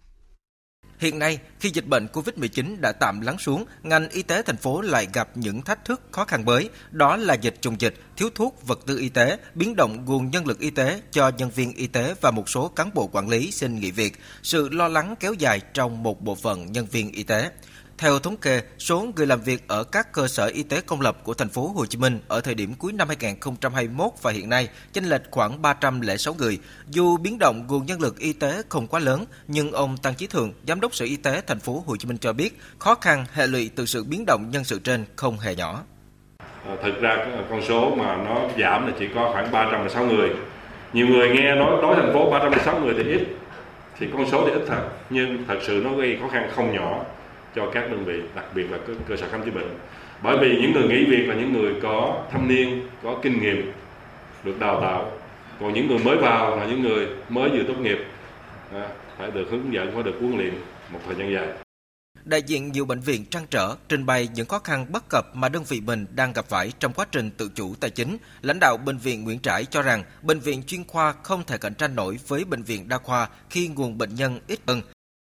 [0.98, 4.80] Hiện nay, khi dịch bệnh COVID-19 đã tạm lắng xuống, ngành y tế thành phố
[4.80, 8.66] lại gặp những thách thức khó khăn mới, đó là dịch trùng dịch, thiếu thuốc,
[8.66, 11.87] vật tư y tế, biến động nguồn nhân lực y tế cho nhân viên y
[11.87, 15.33] tế và một số cán bộ quản lý xin nghỉ việc, sự lo lắng kéo
[15.33, 17.50] dài trong một bộ phận nhân viên y tế.
[17.98, 21.16] Theo thống kê, số người làm việc ở các cơ sở y tế công lập
[21.24, 24.68] của thành phố Hồ Chí Minh ở thời điểm cuối năm 2021 và hiện nay
[24.92, 26.59] chênh lệch khoảng 306 người.
[26.88, 30.26] Dù biến động nguồn nhân lực y tế không quá lớn, nhưng ông Tăng Chí
[30.26, 33.24] Thường, giám đốc Sở Y tế thành phố Hồ Chí Minh cho biết, khó khăn
[33.33, 35.83] hệ lụy từ sự biến động nhân sự trên không hề nhỏ.
[36.66, 40.30] Ờ, thực ra con số mà nó giảm là chỉ có khoảng 306 người.
[40.92, 43.26] Nhiều người nghe nói nói thành phố 306 người thì ít,
[43.98, 47.04] thì con số thì ít thật, nhưng thật sự nó gây khó khăn không nhỏ
[47.57, 49.79] cho các đơn vị, đặc biệt là cơ, cơ sở khám chữa bệnh.
[50.23, 53.73] Bởi vì những người nghỉ việc là những người có thâm niên, có kinh nghiệm,
[54.45, 55.12] được đào tạo.
[55.61, 57.99] Còn những người mới vào là những người mới vừa tốt nghiệp,
[58.73, 58.88] à,
[59.19, 60.55] phải được hướng dẫn, phải được huấn luyện
[60.93, 61.49] một thời gian dài.
[62.25, 65.49] Đại diện nhiều bệnh viện trăn trở trình bày những khó khăn bất cập mà
[65.49, 68.17] đơn vị mình đang gặp phải trong quá trình tự chủ tài chính.
[68.43, 71.75] Lãnh đạo bệnh viện Nguyễn Trãi cho rằng bệnh viện chuyên khoa không thể cạnh
[71.75, 74.81] tranh nổi với bệnh viện đa khoa khi nguồn bệnh nhân ít hơn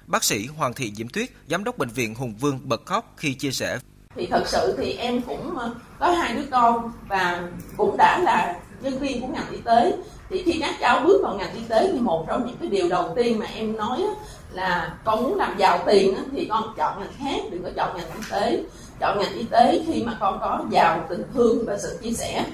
[0.07, 3.35] Bác sĩ Hoàng Thị Diễm Tuyết, giám đốc bệnh viện Hùng Vương bật khóc khi
[3.35, 3.79] chia sẻ.
[4.17, 8.57] Thì thật sự thì em cũng ờ, có hai đứa con và cũng đã là
[8.81, 9.93] nhân viên của ngành y tế.
[10.31, 12.89] Thì khi các cháu bước vào ngành y tế thì một trong những cái điều
[12.89, 14.05] đầu tiên mà em nói
[14.53, 18.11] là con muốn làm giàu tiền thì con chọn ngành khác, đừng có chọn ngành
[18.17, 18.63] y tế.
[19.01, 22.45] Chọn ngành y tế khi mà con có giàu tình thương và sự chia sẻ.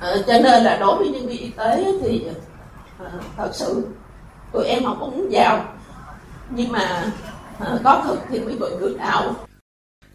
[0.00, 2.24] À, cho nên là đối với nhân viên y tế thì
[2.98, 3.86] à, thật sự
[4.52, 5.64] tụi em không có muốn giàu
[6.54, 7.12] nhưng mà
[7.62, 9.34] uh, có thực thì mới gọi ngược ảo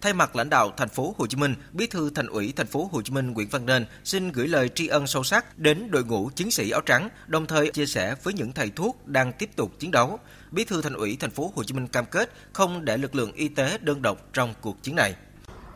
[0.01, 2.89] Thay mặt lãnh đạo thành phố Hồ Chí Minh, Bí thư Thành ủy thành phố
[2.91, 6.03] Hồ Chí Minh Nguyễn Văn Nên xin gửi lời tri ân sâu sắc đến đội
[6.03, 9.49] ngũ chiến sĩ áo trắng, đồng thời chia sẻ với những thầy thuốc đang tiếp
[9.55, 10.19] tục chiến đấu.
[10.51, 13.31] Bí thư Thành ủy thành phố Hồ Chí Minh cam kết không để lực lượng
[13.31, 15.15] y tế đơn độc trong cuộc chiến này.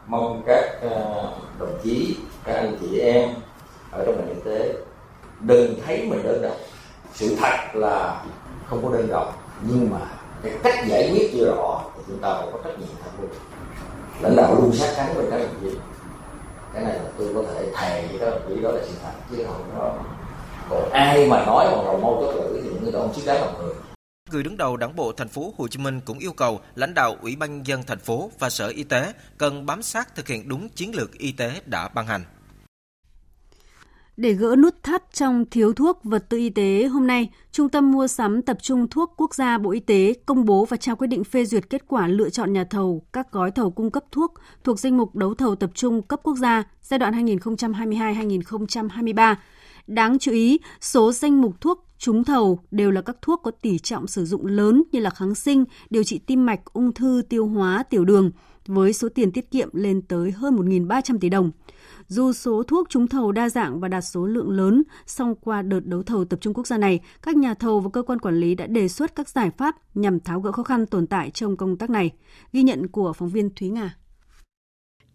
[0.08, 0.80] Mong các
[1.60, 3.30] đồng chí, các anh chị em
[3.92, 4.74] ở trong ngành y tế
[5.40, 6.58] đừng thấy mình đơn độc.
[7.14, 8.24] Sự thật là
[8.66, 10.00] không có đơn độc, nhưng mà
[10.44, 13.30] cái cách giải quyết chưa rõ thì chúng ta phải có trách nhiệm tham mưu.
[14.22, 15.78] Lãnh đạo luôn sát cánh với các đồng chí.
[16.74, 19.12] Cái này là tôi có thể thề với các đồng chí, đó là sự thật.
[19.32, 19.94] Chứ không có
[20.70, 23.26] còn ai mà nói bằng đầu mâu chốt lưỡi thì những người đó không xứng
[23.26, 23.74] đáng làm người.
[24.32, 27.16] Người đứng đầu Đảng bộ thành phố Hồ Chí Minh cũng yêu cầu lãnh đạo
[27.22, 30.50] Ủy ban nhân dân thành phố và Sở Y tế cần bám sát thực hiện
[30.50, 32.24] đúng chiến lược y tế đã ban hành.
[34.22, 37.92] Để gỡ nút thắt trong thiếu thuốc vật tư y tế, hôm nay, Trung tâm
[37.92, 41.08] Mua sắm Tập trung Thuốc Quốc gia Bộ Y tế công bố và trao quyết
[41.08, 44.34] định phê duyệt kết quả lựa chọn nhà thầu các gói thầu cung cấp thuốc
[44.64, 49.36] thuộc danh mục đấu thầu tập trung cấp quốc gia giai đoạn 2022-2023.
[49.88, 53.80] Đáng chú ý, số danh mục thuốc trúng thầu đều là các thuốc có tỷ
[53.80, 57.48] trọng sử dụng lớn như là kháng sinh, điều trị tim mạch, ung thư, tiêu
[57.48, 58.32] hóa, tiểu đường,
[58.68, 61.52] với số tiền tiết kiệm lên tới hơn 1.300 tỷ đồng.
[62.12, 65.80] Dù số thuốc trúng thầu đa dạng và đạt số lượng lớn, song qua đợt
[65.86, 68.56] đấu thầu tập trung quốc gia này, các nhà thầu và cơ quan quản lý
[68.56, 71.78] đã đề xuất các giải pháp nhằm tháo gỡ khó khăn tồn tại trong công
[71.78, 72.12] tác này.
[72.54, 73.96] Ghi nhận của phóng viên Thúy Nga.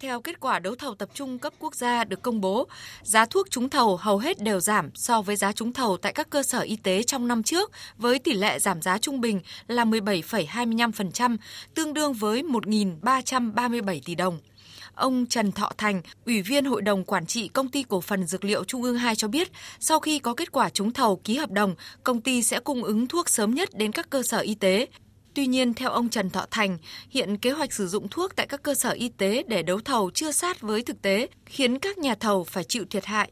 [0.00, 2.66] Theo kết quả đấu thầu tập trung cấp quốc gia được công bố,
[3.02, 6.30] giá thuốc trúng thầu hầu hết đều giảm so với giá trúng thầu tại các
[6.30, 9.84] cơ sở y tế trong năm trước, với tỷ lệ giảm giá trung bình là
[9.84, 11.36] 17,25%,
[11.74, 14.38] tương đương với 1.337 tỷ đồng.
[14.96, 18.44] Ông Trần Thọ Thành, Ủy viên Hội đồng Quản trị Công ty Cổ phần Dược
[18.44, 21.50] liệu Trung ương 2 cho biết, sau khi có kết quả trúng thầu ký hợp
[21.50, 24.86] đồng, công ty sẽ cung ứng thuốc sớm nhất đến các cơ sở y tế.
[25.34, 26.78] Tuy nhiên, theo ông Trần Thọ Thành,
[27.10, 30.10] hiện kế hoạch sử dụng thuốc tại các cơ sở y tế để đấu thầu
[30.14, 33.30] chưa sát với thực tế, khiến các nhà thầu phải chịu thiệt hại.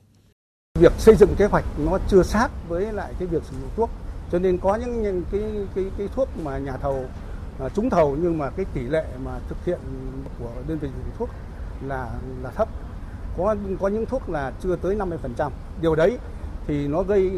[0.79, 3.91] Việc xây dựng kế hoạch nó chưa sát với lại cái việc sử dụng thuốc,
[4.33, 5.43] cho nên có những, những cái,
[5.75, 7.09] cái, cái thuốc mà nhà thầu
[7.61, 9.79] à, trúng thầu nhưng mà cái tỷ lệ mà thực hiện
[10.39, 11.31] của đơn vị sử dụng thuốc
[11.87, 12.11] là
[12.43, 12.69] là thấp.
[13.39, 16.19] Có có những thuốc là chưa tới 50% điều đấy
[16.67, 17.31] thì nó gây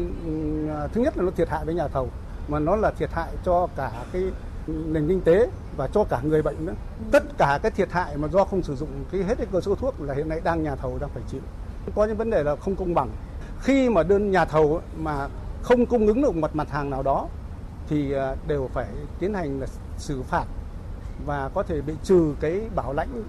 [0.93, 2.09] thứ nhất là nó thiệt hại với nhà thầu,
[2.47, 4.23] mà nó là thiệt hại cho cả cái
[4.67, 6.73] nền kinh tế và cho cả người bệnh nữa.
[7.11, 9.75] Tất cả cái thiệt hại mà do không sử dụng cái hết cái cơ số
[9.75, 11.41] thuốc là hiện nay đang nhà thầu đang phải chịu.
[11.95, 13.09] Có những vấn đề là không công bằng.
[13.59, 15.27] Khi mà đơn nhà thầu mà
[15.61, 17.27] không cung ứng được một mặt hàng nào đó
[17.89, 18.87] thì à, đều phải
[19.19, 20.45] tiến hành là xử phạt
[21.25, 23.23] và có thể bị trừ cái bảo lãnh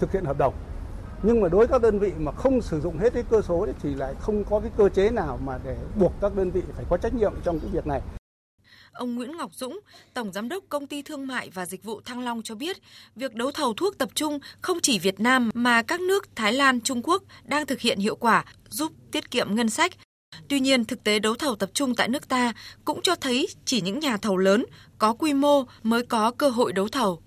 [0.00, 0.54] thực hiện hợp đồng
[1.22, 3.60] nhưng mà đối với các đơn vị mà không sử dụng hết cái cơ số
[3.60, 6.62] ấy, thì lại không có cái cơ chế nào mà để buộc các đơn vị
[6.76, 8.00] phải có trách nhiệm trong cái việc này.
[8.92, 9.80] Ông Nguyễn Ngọc Dũng,
[10.14, 12.76] Tổng Giám đốc Công ty Thương mại và Dịch vụ Thăng Long cho biết,
[13.16, 16.80] việc đấu thầu thuốc tập trung không chỉ Việt Nam mà các nước Thái Lan,
[16.80, 19.92] Trung Quốc đang thực hiện hiệu quả, giúp tiết kiệm ngân sách.
[20.48, 22.52] Tuy nhiên, thực tế đấu thầu tập trung tại nước ta
[22.84, 24.64] cũng cho thấy chỉ những nhà thầu lớn
[24.98, 27.22] có quy mô mới có cơ hội đấu thầu.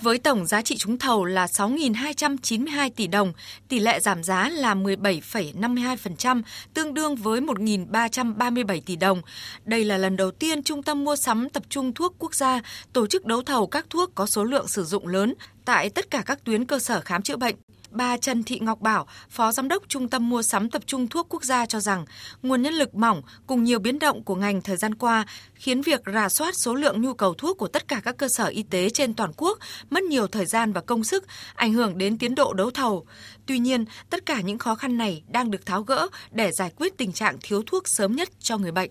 [0.00, 3.32] Với tổng giá trị trúng thầu là 6.292 tỷ đồng,
[3.68, 6.42] tỷ lệ giảm giá là 17,52%,
[6.74, 9.22] tương đương với 1.337 tỷ đồng.
[9.64, 12.60] Đây là lần đầu tiên Trung tâm Mua sắm Tập trung Thuốc Quốc gia
[12.92, 15.34] tổ chức đấu thầu các thuốc có số lượng sử dụng lớn
[15.64, 17.54] tại tất cả các tuyến cơ sở khám chữa bệnh.
[17.90, 21.26] Bà Trần Thị Ngọc Bảo, Phó Giám đốc Trung tâm Mua sắm Tập trung Thuốc
[21.28, 22.04] Quốc gia cho rằng,
[22.42, 26.00] nguồn nhân lực mỏng cùng nhiều biến động của ngành thời gian qua khiến việc
[26.14, 28.90] rà soát số lượng nhu cầu thuốc của tất cả các cơ sở y tế
[28.90, 29.58] trên toàn quốc
[29.90, 31.24] mất nhiều thời gian và công sức,
[31.54, 33.06] ảnh hưởng đến tiến độ đấu thầu.
[33.46, 36.96] Tuy nhiên, tất cả những khó khăn này đang được tháo gỡ để giải quyết
[36.96, 38.90] tình trạng thiếu thuốc sớm nhất cho người bệnh.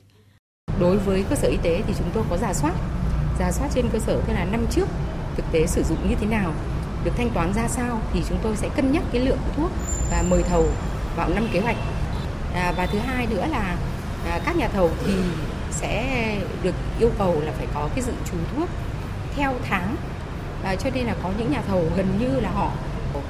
[0.80, 2.74] Đối với cơ sở y tế thì chúng tôi có giả soát,
[3.40, 4.86] giả soát trên cơ sở thế là năm trước
[5.36, 6.54] thực tế sử dụng như thế nào
[7.04, 9.72] được thanh toán ra sao thì chúng tôi sẽ cân nhắc cái lượng thuốc
[10.12, 10.66] và mời thầu
[11.16, 11.78] vào năm kế hoạch.
[12.54, 13.76] À, và thứ hai nữa là
[14.30, 15.14] à, các nhà thầu thì
[15.72, 18.70] sẽ được yêu cầu là phải có cái dự trù thuốc
[19.36, 19.96] theo tháng.
[20.64, 22.72] À, cho nên là có những nhà thầu gần như là họ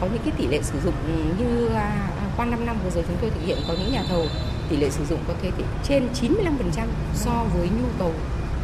[0.01, 0.93] có những cái tỷ lệ sử dụng
[1.39, 4.03] như à, à qua 5 năm vừa rồi chúng tôi thực hiện có những nhà
[4.09, 4.25] thầu
[4.69, 5.51] tỷ lệ sử dụng có thể
[5.83, 8.11] trên 95% so với nhu cầu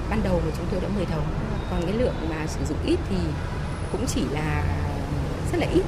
[0.09, 1.21] ban đầu mà chúng tôi đã mời thầu.
[1.71, 3.15] Còn cái lượng mà sử dụng ít thì
[3.91, 4.63] cũng chỉ là
[5.53, 5.83] rất là ít.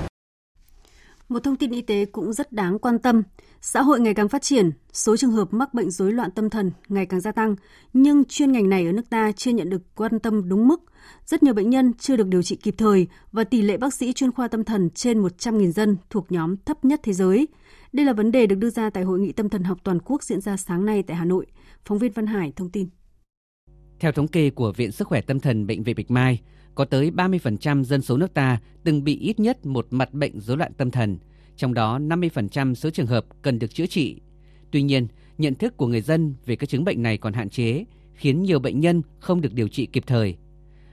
[1.29, 3.23] Một thông tin y tế cũng rất đáng quan tâm.
[3.61, 6.71] Xã hội ngày càng phát triển, số trường hợp mắc bệnh rối loạn tâm thần
[6.87, 7.55] ngày càng gia tăng,
[7.93, 10.81] nhưng chuyên ngành này ở nước ta chưa nhận được quan tâm đúng mức.
[11.25, 14.13] Rất nhiều bệnh nhân chưa được điều trị kịp thời và tỷ lệ bác sĩ
[14.13, 17.47] chuyên khoa tâm thần trên 100.000 dân thuộc nhóm thấp nhất thế giới.
[17.93, 20.23] Đây là vấn đề được đưa ra tại Hội nghị tâm thần học toàn quốc
[20.23, 21.45] diễn ra sáng nay tại Hà Nội.
[21.85, 22.87] Phóng viên Văn Hải thông tin.
[23.99, 26.41] Theo thống kê của Viện Sức khỏe Tâm thần Bệnh viện Bạch Mai,
[26.75, 30.57] có tới 30% dân số nước ta từng bị ít nhất một mặt bệnh rối
[30.57, 31.17] loạn tâm thần,
[31.57, 34.21] trong đó 50% số trường hợp cần được chữa trị.
[34.71, 35.07] Tuy nhiên,
[35.37, 38.59] nhận thức của người dân về các chứng bệnh này còn hạn chế, khiến nhiều
[38.59, 40.35] bệnh nhân không được điều trị kịp thời.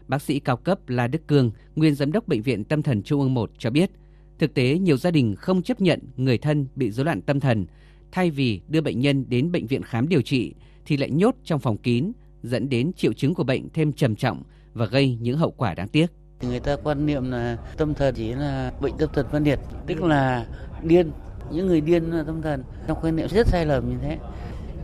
[0.08, 3.20] Bác sĩ cao cấp La Đức Cương, nguyên giám đốc bệnh viện Tâm thần Trung
[3.20, 3.90] ương 1 cho biết,
[4.38, 7.66] thực tế nhiều gia đình không chấp nhận người thân bị rối loạn tâm thần,
[8.12, 10.54] thay vì đưa bệnh nhân đến bệnh viện khám điều trị
[10.86, 14.42] thì lại nhốt trong phòng kín, dẫn đến triệu chứng của bệnh thêm trầm trọng
[14.74, 16.06] và gây những hậu quả đáng tiếc.
[16.42, 20.02] Người ta quan niệm là tâm thần chỉ là bệnh tâm thần phân liệt, tức
[20.02, 20.46] là
[20.82, 21.10] điên.
[21.50, 24.18] Những người điên là tâm thần, trong quan niệm rất sai lầm như thế.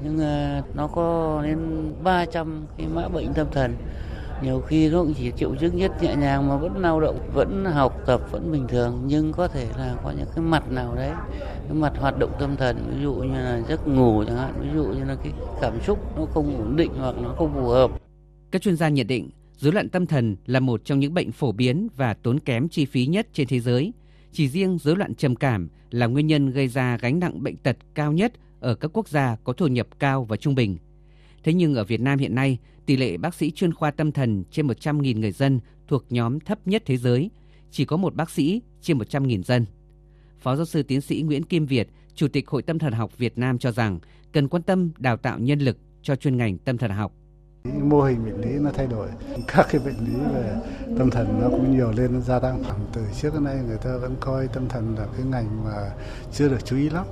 [0.05, 1.59] Nhưng uh, nó có đến
[2.03, 3.75] 300 cái mã bệnh tâm thần.
[4.43, 7.65] Nhiều khi nó cũng chỉ triệu chứng nhất nhẹ nhàng mà vẫn lao động, vẫn
[7.65, 9.03] học tập, vẫn bình thường.
[9.07, 12.57] Nhưng có thể là có những cái mặt nào đấy, cái mặt hoạt động tâm
[12.57, 15.81] thần, ví dụ như là giấc ngủ chẳng hạn, ví dụ như là cái cảm
[15.81, 17.91] xúc nó không ổn định hoặc nó không phù hợp.
[18.51, 21.53] Các chuyên gia nhận định Rối loạn tâm thần là một trong những bệnh phổ
[21.53, 23.93] biến và tốn kém chi phí nhất trên thế giới.
[24.33, 27.77] Chỉ riêng rối loạn trầm cảm là nguyên nhân gây ra gánh nặng bệnh tật
[27.95, 30.79] cao nhất ở các quốc gia có thu nhập cao và trung bình.
[31.45, 34.45] Thế nhưng ở Việt Nam hiện nay, tỷ lệ bác sĩ chuyên khoa tâm thần
[34.51, 37.31] trên 100.000 người dân thuộc nhóm thấp nhất thế giới,
[37.71, 39.67] chỉ có một bác sĩ trên 100.000 dân.
[40.39, 43.39] Phó giáo sư tiến sĩ Nguyễn Kim Việt, Chủ tịch Hội Tâm thần học Việt
[43.39, 43.99] Nam cho rằng
[44.33, 47.18] cần quan tâm đào tạo nhân lực cho chuyên ngành tâm thần học
[47.65, 49.09] mô hình bệnh lý nó thay đổi.
[49.47, 50.57] Các cái bệnh lý về
[50.99, 52.63] tâm thần nó cũng nhiều lên, nó gia tăng.
[52.93, 55.91] Từ trước đến nay người ta vẫn coi tâm thần là cái ngành mà
[56.33, 57.07] chưa được chú ý lắm.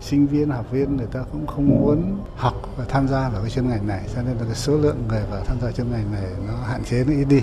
[0.00, 3.50] Sinh viên, học viên người ta cũng không muốn học và tham gia vào cái
[3.50, 4.00] chuyên ngành này.
[4.14, 6.84] Cho nên là cái số lượng người vào tham gia chuyên ngành này nó hạn
[6.84, 7.42] chế nó ít đi.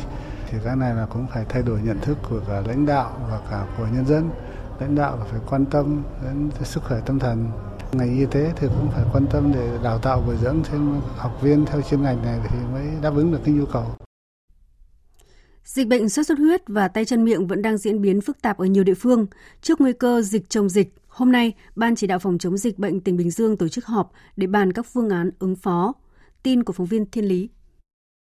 [0.49, 3.39] Thì cái này là cũng phải thay đổi nhận thức của cả lãnh đạo và
[3.51, 4.29] cả của nhân dân.
[4.79, 7.51] Lãnh đạo là phải quan tâm đến sức khỏe tâm thần.
[7.93, 11.39] Ngành y tế thì cũng phải quan tâm để đào tạo bồi dưỡng thêm học
[11.41, 13.85] viên theo chuyên ngành này thì mới đáp ứng được cái nhu cầu.
[15.63, 18.57] Dịch bệnh sốt xuất huyết và tay chân miệng vẫn đang diễn biến phức tạp
[18.57, 19.25] ở nhiều địa phương.
[19.61, 22.99] Trước nguy cơ dịch chồng dịch, hôm nay, Ban chỉ đạo phòng chống dịch bệnh
[22.99, 25.93] tỉnh Bình Dương tổ chức họp để bàn các phương án ứng phó.
[26.43, 27.49] Tin của phóng viên Thiên Lý.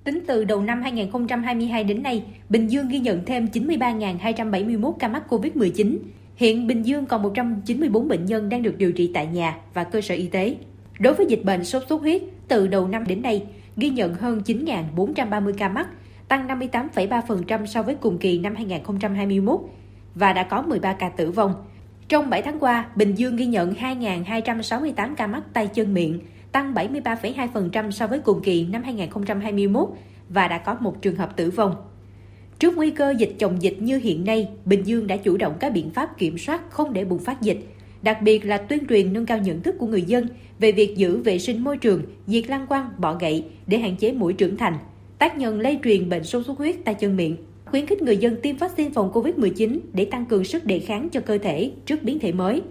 [0.03, 5.23] Tính từ đầu năm 2022 đến nay, Bình Dương ghi nhận thêm 93.271 ca mắc
[5.29, 5.97] COVID-19,
[6.37, 10.01] Hiện Bình Dương còn 194 bệnh nhân đang được điều trị tại nhà và cơ
[10.01, 10.55] sở y tế.
[10.99, 13.45] Đối với dịch bệnh sốt xuất huyết, từ đầu năm đến nay,
[13.77, 15.87] ghi nhận hơn 9.430 ca mắc,
[16.27, 19.59] tăng 58,3% so với cùng kỳ năm 2021
[20.15, 21.53] và đã có 13 ca tử vong.
[22.09, 26.19] Trong 7 tháng qua, Bình Dương ghi nhận 2.268 ca mắc tay chân miệng,
[26.51, 29.89] tăng 73,2% so với cùng kỳ năm 2021
[30.29, 31.75] và đã có một trường hợp tử vong.
[32.59, 35.73] Trước nguy cơ dịch chồng dịch như hiện nay, Bình Dương đã chủ động các
[35.73, 37.57] biện pháp kiểm soát không để bùng phát dịch,
[38.01, 40.27] đặc biệt là tuyên truyền nâng cao nhận thức của người dân
[40.59, 44.11] về việc giữ vệ sinh môi trường, diệt lăng quăng, bọ gậy để hạn chế
[44.11, 44.77] mũi trưởng thành,
[45.19, 48.35] tác nhân lây truyền bệnh sốt xuất huyết tay chân miệng, khuyến khích người dân
[48.41, 52.19] tiêm vaccine phòng COVID-19 để tăng cường sức đề kháng cho cơ thể trước biến
[52.19, 52.61] thể mới.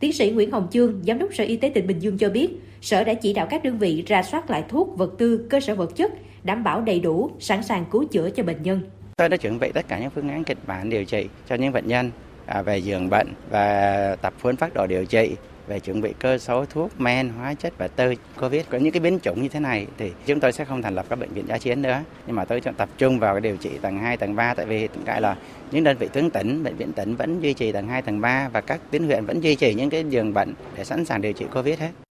[0.00, 2.48] Tiến sĩ Nguyễn Hồng Chương, Giám đốc Sở Y tế tỉnh Bình Dương cho biết,
[2.80, 5.74] Sở đã chỉ đạo các đơn vị ra soát lại thuốc, vật tư, cơ sở
[5.74, 6.12] vật chất,
[6.44, 8.80] đảm bảo đầy đủ, sẵn sàng cứu chữa cho bệnh nhân.
[9.18, 11.72] Tôi đã chuẩn bị tất cả những phương án kịch bản điều trị cho những
[11.72, 12.10] bệnh nhân
[12.46, 16.38] à, về giường bệnh và tập huấn phát đồ điều trị về chuẩn bị cơ
[16.38, 18.62] số thuốc men hóa chất và tư covid.
[18.70, 21.06] Có những cái biến chủng như thế này thì chúng tôi sẽ không thành lập
[21.08, 22.00] các bệnh viện giá chiến nữa.
[22.26, 24.78] Nhưng mà tôi tập trung vào cái điều trị tầng 2, tầng 3 tại vì
[24.78, 25.36] hiện tại là
[25.70, 28.48] những đơn vị tuyến tỉnh bệnh viện tỉnh vẫn duy trì tầng 2, tầng 3
[28.48, 31.32] và các tuyến huyện vẫn duy trì những cái giường bệnh để sẵn sàng điều
[31.32, 32.07] trị covid hết.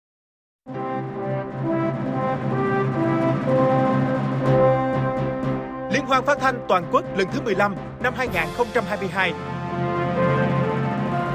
[5.95, 9.33] Liên hoan phát thanh toàn quốc lần thứ 15 năm 2022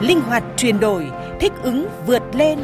[0.01, 1.07] linh hoạt chuyển đổi,
[1.41, 2.59] thích ứng vượt lên.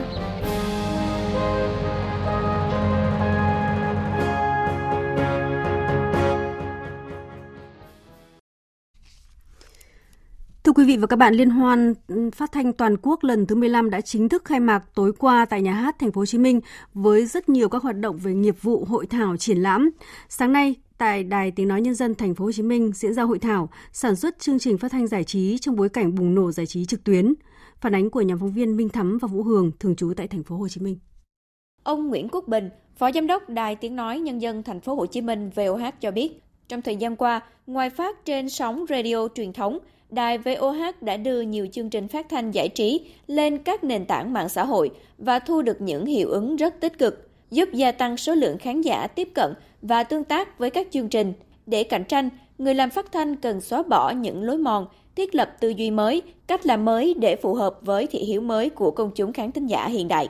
[10.65, 11.95] Thưa quý vị và các bạn, Liên hoan
[12.35, 15.63] phát thanh toàn quốc lần thứ 15 đã chính thức khai mạc tối qua tại
[15.63, 16.61] nhà hát Thành phố Hồ Chí Minh
[16.95, 19.91] với rất nhiều các hoạt động về nghiệp vụ, hội thảo, triển lãm.
[20.29, 23.23] Sáng nay, tại Đài Tiếng nói Nhân dân Thành phố Hồ Chí Minh diễn ra
[23.23, 26.53] hội thảo sản xuất chương trình phát thanh giải trí trong bối cảnh bùng nổ
[26.53, 27.35] giải trí trực tuyến.
[27.81, 30.43] Phản ánh của nhóm phóng viên Minh Thắm và Vũ Hường thường trú tại Thành
[30.43, 30.99] phố Hồ Chí Minh.
[31.83, 35.07] Ông Nguyễn Quốc Bình, Phó Giám đốc Đài Tiếng nói Nhân dân Thành phố Hồ
[35.07, 39.53] Chí Minh VOH cho biết, trong thời gian qua, ngoài phát trên sóng radio truyền
[39.53, 39.79] thống,
[40.11, 44.33] Đài VOH đã đưa nhiều chương trình phát thanh giải trí lên các nền tảng
[44.33, 48.17] mạng xã hội và thu được những hiệu ứng rất tích cực, giúp gia tăng
[48.17, 51.33] số lượng khán giả tiếp cận và tương tác với các chương trình.
[51.67, 54.87] Để cạnh tranh, người làm phát thanh cần xóa bỏ những lối mòn,
[55.17, 58.71] thiết lập tư duy mới, cách làm mới để phù hợp với thị hiếu mới
[58.71, 60.29] của công chúng khán thính giả hiện đại.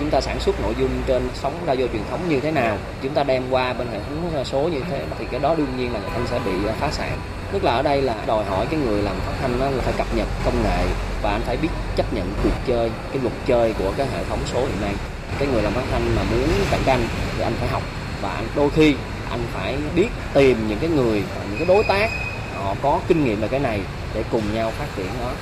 [0.00, 3.14] Chúng ta sản xuất nội dung trên sóng radio truyền thống như thế nào, chúng
[3.14, 6.00] ta đem qua bên hệ thống số như thế thì cái đó đương nhiên là
[6.00, 7.18] người ta sẽ bị à, phá sản.
[7.52, 10.06] Tức là ở đây là đòi hỏi cái người làm phát thanh là phải cập
[10.16, 10.86] nhật công nghệ
[11.22, 14.38] và anh phải biết chấp nhận cuộc chơi, cái luật chơi của cái hệ thống
[14.46, 14.94] số hiện nay.
[15.38, 17.00] Cái người làm phát thanh mà muốn cạnh tranh
[17.36, 17.82] thì anh phải học
[18.22, 18.94] và anh đôi khi
[19.30, 22.10] anh phải biết tìm những cái người những cái đối tác
[22.54, 23.80] họ có kinh nghiệm về cái này
[24.14, 25.32] để cùng nhau phát triển nó.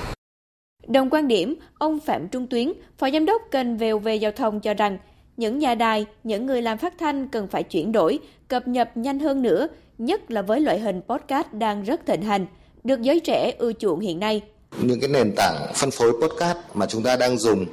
[0.87, 4.75] Đồng quan điểm, ông Phạm Trung Tuyến, Phó Giám đốc kênh VOV Giao thông cho
[4.75, 4.99] rằng,
[5.37, 9.19] những nhà đài, những người làm phát thanh cần phải chuyển đổi, cập nhật nhanh
[9.19, 12.47] hơn nữa, nhất là với loại hình podcast đang rất thịnh hành,
[12.85, 14.43] được giới trẻ ưa chuộng hiện nay
[14.81, 17.67] những cái nền tảng phân phối podcast mà chúng ta đang dùng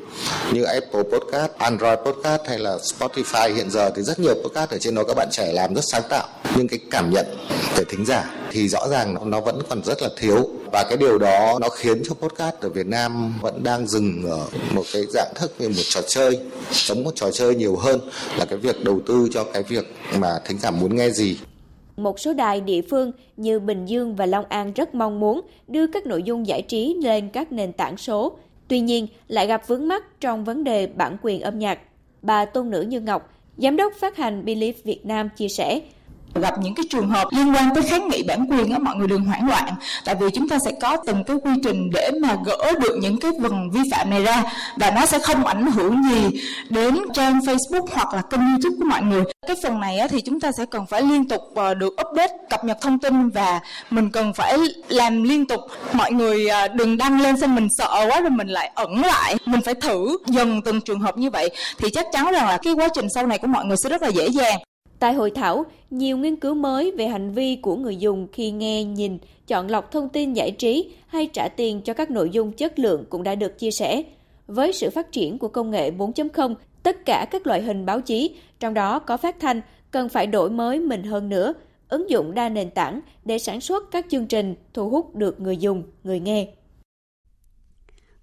[0.53, 3.55] như Apple Podcast, Android Podcast hay là Spotify.
[3.55, 6.03] Hiện giờ thì rất nhiều podcast ở trên đó các bạn trẻ làm rất sáng
[6.09, 6.27] tạo.
[6.55, 7.25] Nhưng cái cảm nhận
[7.75, 10.49] về thính giả thì rõ ràng nó, nó vẫn còn rất là thiếu.
[10.71, 14.45] Và cái điều đó nó khiến cho podcast ở Việt Nam vẫn đang dừng ở
[14.71, 16.39] một cái dạng thức như một trò chơi
[16.71, 17.99] giống một trò chơi nhiều hơn
[18.37, 21.37] là cái việc đầu tư cho cái việc mà thính giả muốn nghe gì
[21.97, 25.87] một số đài địa phương như Bình Dương và Long An rất mong muốn đưa
[25.87, 29.87] các nội dung giải trí lên các nền tảng số, tuy nhiên lại gặp vướng
[29.87, 31.79] mắt trong vấn đề bản quyền âm nhạc.
[32.21, 35.81] Bà Tôn Nữ Như Ngọc, Giám đốc phát hành Believe Việt Nam chia sẻ,
[36.35, 39.07] gặp những cái trường hợp liên quan tới kháng nghị bản quyền á mọi người
[39.07, 39.75] đừng hoảng loạn.
[40.05, 43.19] Tại vì chúng ta sẽ có từng cái quy trình để mà gỡ được những
[43.19, 44.43] cái vần vi phạm này ra
[44.77, 48.85] và nó sẽ không ảnh hưởng gì đến trang Facebook hoặc là kênh YouTube của
[48.85, 49.23] mọi người.
[49.47, 52.33] Cái phần này á, thì chúng ta sẽ cần phải liên tục ờ, được update
[52.49, 55.61] cập nhật thông tin và mình cần phải làm liên tục.
[55.93, 59.35] Mọi người ờ, đừng đăng lên xem mình sợ quá rồi mình lại ẩn lại.
[59.45, 62.73] Mình phải thử dần từng trường hợp như vậy thì chắc chắn rằng là cái
[62.73, 64.59] quá trình sau này của mọi người sẽ rất là dễ dàng.
[65.01, 68.83] Tại hội thảo, nhiều nghiên cứu mới về hành vi của người dùng khi nghe,
[68.83, 72.79] nhìn, chọn lọc thông tin giải trí hay trả tiền cho các nội dung chất
[72.79, 74.03] lượng cũng đã được chia sẻ.
[74.47, 78.35] Với sự phát triển của công nghệ 4.0, tất cả các loại hình báo chí,
[78.59, 79.61] trong đó có phát thanh,
[79.91, 81.53] cần phải đổi mới mình hơn nữa,
[81.89, 85.57] ứng dụng đa nền tảng để sản xuất các chương trình thu hút được người
[85.57, 86.47] dùng, người nghe.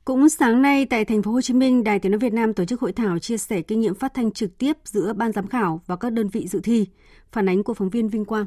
[0.08, 2.64] Cũng sáng nay tại thành phố Hồ Chí Minh, Đài Tiếng nói Việt Nam tổ
[2.64, 5.80] chức hội thảo chia sẻ kinh nghiệm phát thanh trực tiếp giữa ban giám khảo
[5.86, 6.86] và các đơn vị dự thi.
[7.32, 8.46] Phản ánh của phóng viên Vinh Quang.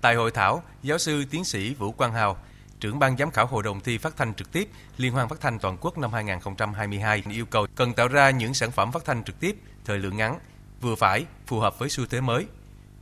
[0.00, 2.36] Tại hội thảo, giáo sư tiến sĩ Vũ Quang Hào,
[2.80, 5.58] trưởng ban giám khảo hội đồng thi phát thanh trực tiếp Liên hoan phát thanh
[5.58, 9.40] toàn quốc năm 2022 yêu cầu cần tạo ra những sản phẩm phát thanh trực
[9.40, 10.38] tiếp thời lượng ngắn,
[10.80, 12.46] vừa phải, phù hợp với xu thế mới.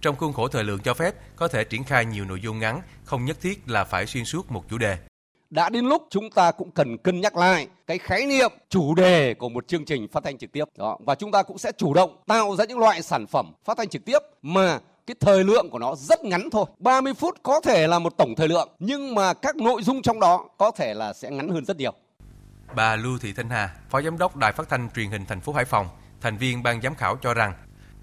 [0.00, 2.81] Trong khuôn khổ thời lượng cho phép, có thể triển khai nhiều nội dung ngắn,
[3.05, 4.98] không nhất thiết là phải xuyên suốt một chủ đề
[5.51, 9.35] đã đến lúc chúng ta cũng cần cân nhắc lại cái khái niệm chủ đề
[9.35, 10.65] của một chương trình phát thanh trực tiếp.
[10.79, 13.77] Đó và chúng ta cũng sẽ chủ động tạo ra những loại sản phẩm phát
[13.79, 16.65] thanh trực tiếp mà cái thời lượng của nó rất ngắn thôi.
[16.79, 20.21] 30 phút có thể là một tổng thời lượng nhưng mà các nội dung trong
[20.21, 21.92] đó có thể là sẽ ngắn hơn rất nhiều.
[22.77, 25.53] Bà Lưu Thị Thanh Hà, Phó Giám đốc Đài Phát thanh Truyền hình thành phố
[25.53, 25.88] Hải Phòng,
[26.21, 27.53] thành viên ban giám khảo cho rằng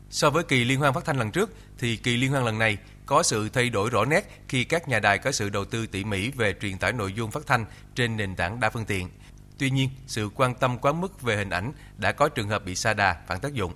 [0.10, 2.78] So với kỳ liên hoan phát thanh lần trước thì kỳ liên hoan lần này
[3.08, 6.04] có sự thay đổi rõ nét khi các nhà đài có sự đầu tư tỉ
[6.04, 9.10] mỉ về truyền tải nội dung phát thanh trên nền tảng đa phương tiện.
[9.58, 12.76] Tuy nhiên, sự quan tâm quá mức về hình ảnh đã có trường hợp bị
[12.76, 13.74] sa đà, phản tác dụng.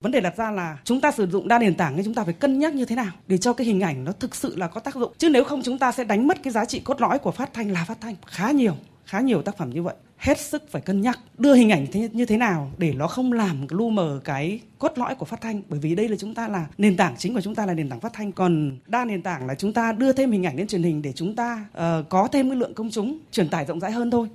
[0.00, 2.24] Vấn đề đặt ra là chúng ta sử dụng đa nền tảng thì chúng ta
[2.24, 4.68] phải cân nhắc như thế nào để cho cái hình ảnh nó thực sự là
[4.68, 5.12] có tác dụng.
[5.18, 7.50] Chứ nếu không chúng ta sẽ đánh mất cái giá trị cốt lõi của phát
[7.54, 8.76] thanh là phát thanh khá nhiều,
[9.08, 9.94] khá nhiều tác phẩm như vậy.
[10.16, 13.32] Hết sức phải cân nhắc đưa hình ảnh thế, như thế nào để nó không
[13.32, 16.48] làm lu mờ cái cốt lõi của phát thanh bởi vì đây là chúng ta
[16.48, 19.22] là nền tảng chính của chúng ta là nền tảng phát thanh còn đa nền
[19.22, 22.08] tảng là chúng ta đưa thêm hình ảnh lên truyền hình để chúng ta uh,
[22.08, 24.28] có thêm cái lượng công chúng truyền tải rộng rãi hơn thôi.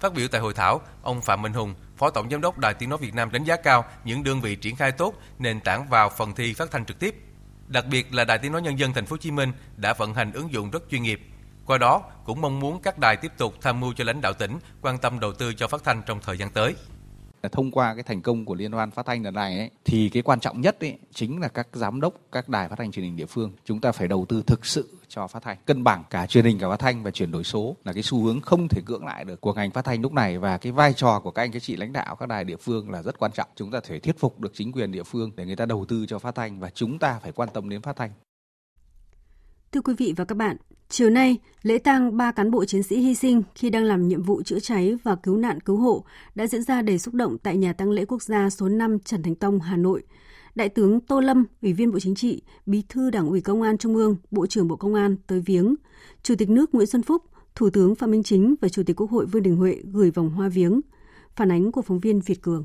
[0.00, 2.88] Phát biểu tại hội thảo, ông Phạm Minh Hùng, Phó Tổng Giám đốc Đài Tiếng
[2.88, 6.10] Nói Việt Nam đánh giá cao những đơn vị triển khai tốt nền tảng vào
[6.16, 7.14] phần thi phát thanh trực tiếp.
[7.68, 10.14] Đặc biệt là Đài Tiếng Nói Nhân dân Thành phố Hồ Chí Minh đã vận
[10.14, 11.20] hành ứng dụng rất chuyên nghiệp.
[11.66, 14.58] Qua đó, cũng mong muốn các đài tiếp tục tham mưu cho lãnh đạo tỉnh
[14.82, 16.74] quan tâm đầu tư cho phát thanh trong thời gian tới.
[17.52, 20.22] Thông qua cái thành công của liên hoan phát thanh lần này ấy, thì cái
[20.22, 23.16] quan trọng nhất ấy, chính là các giám đốc các đài phát thanh truyền hình
[23.16, 26.26] địa phương chúng ta phải đầu tư thực sự cho phát thanh cân bằng cả
[26.26, 28.82] truyền hình cả phát thanh và chuyển đổi số là cái xu hướng không thể
[28.86, 30.38] cưỡng lại được của ngành phát thanh lúc này.
[30.38, 32.90] Và cái vai trò của các anh các chị lãnh đạo các đài địa phương
[32.90, 33.48] là rất quan trọng.
[33.56, 36.06] Chúng ta phải thuyết phục được chính quyền địa phương để người ta đầu tư
[36.06, 38.10] cho phát thanh và chúng ta phải quan tâm đến phát thanh.
[39.72, 40.56] Thưa quý vị và các bạn,
[40.90, 44.22] chiều nay, lễ tang ba cán bộ chiến sĩ hy sinh khi đang làm nhiệm
[44.22, 47.56] vụ chữa cháy và cứu nạn cứu hộ đã diễn ra đầy xúc động tại
[47.56, 50.02] nhà tang lễ quốc gia số 5 Trần Thánh Tông, Hà Nội.
[50.54, 53.78] Đại tướng Tô Lâm, Ủy viên Bộ Chính trị, Bí thư Đảng ủy Công an
[53.78, 55.74] Trung ương, Bộ trưởng Bộ Công an tới viếng.
[56.22, 57.22] Chủ tịch nước Nguyễn Xuân Phúc,
[57.54, 60.30] Thủ tướng Phạm Minh Chính và Chủ tịch Quốc hội Vương Đình Huệ gửi vòng
[60.30, 60.80] hoa viếng.
[61.36, 62.64] Phản ánh của phóng viên Việt Cường.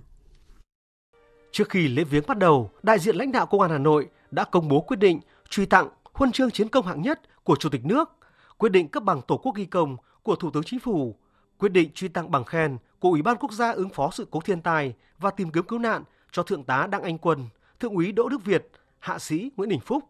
[1.52, 4.44] Trước khi lễ viếng bắt đầu, đại diện lãnh đạo Công an Hà Nội đã
[4.44, 5.20] công bố quyết định
[5.50, 8.10] truy tặng huân chương chiến công hạng nhất của Chủ tịch nước,
[8.58, 11.16] quyết định cấp bằng Tổ quốc ghi công của Thủ tướng Chính phủ,
[11.58, 14.40] quyết định truy tặng bằng khen của Ủy ban Quốc gia ứng phó sự cố
[14.40, 17.46] thiên tai và tìm kiếm cứu nạn cho Thượng tá Đặng Anh Quân,
[17.80, 20.04] Thượng úy Đỗ Đức Việt, Hạ sĩ Nguyễn Đình Phúc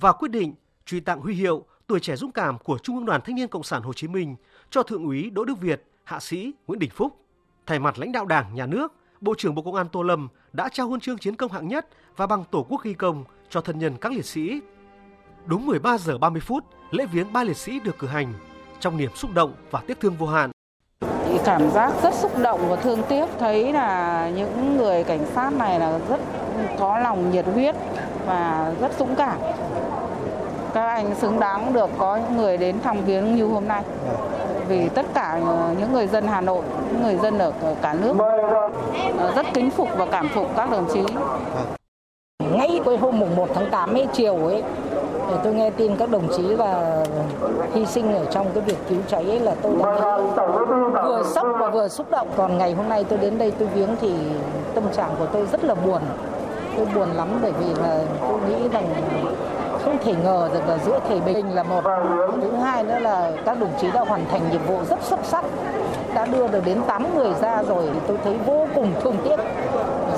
[0.00, 0.54] và quyết định
[0.86, 3.62] truy tặng huy hiệu tuổi trẻ dũng cảm của Trung ương Đoàn Thanh niên Cộng
[3.62, 4.36] sản Hồ Chí Minh
[4.70, 7.24] cho Thượng úy Đỗ Đức Việt, Hạ sĩ Nguyễn Đình Phúc.
[7.66, 10.68] Thay mặt lãnh đạo Đảng, Nhà nước, Bộ trưởng Bộ Công an Tô Lâm đã
[10.68, 13.78] trao huân chương chiến công hạng nhất và bằng Tổ quốc ghi công cho thân
[13.78, 14.60] nhân các liệt sĩ
[15.46, 18.32] Đúng 13 giờ 30 phút, lễ viếng ba liệt sĩ được cử hành
[18.80, 20.50] trong niềm xúc động và tiếc thương vô hạn.
[21.44, 25.80] Cảm giác rất xúc động và thương tiếc thấy là những người cảnh sát này
[25.80, 26.20] là rất
[26.78, 27.74] có lòng nhiệt huyết
[28.26, 29.36] và rất dũng cảm.
[30.74, 33.82] Các anh xứng đáng được có những người đến thăm viếng như hôm nay.
[34.68, 35.40] Vì tất cả
[35.78, 36.62] những người dân Hà Nội,
[36.92, 38.14] những người dân ở cả nước
[39.36, 41.02] rất kính phục và cảm phục các đồng chí.
[42.52, 44.62] Ngay cái hôm mùng 1 tháng 8 ấy, chiều ấy,
[45.32, 47.04] để tôi nghe tin các đồng chí là
[47.74, 50.18] hy sinh ở trong cái việc cứu cháy ấy là tôi đã
[51.04, 52.28] vừa sốc và vừa xúc động.
[52.36, 54.12] Còn ngày hôm nay tôi đến đây tôi viếng thì
[54.74, 56.02] tâm trạng của tôi rất là buồn.
[56.76, 58.84] Tôi buồn lắm bởi vì là tôi nghĩ rằng
[59.84, 61.84] không thể ngờ được là giữa thời bình là một.
[62.42, 65.44] Thứ hai nữa là các đồng chí đã hoàn thành nhiệm vụ rất xuất sắc
[66.14, 67.84] đã đưa được đến 8 người ra rồi.
[68.06, 69.36] Tôi thấy vô cùng thương tiếc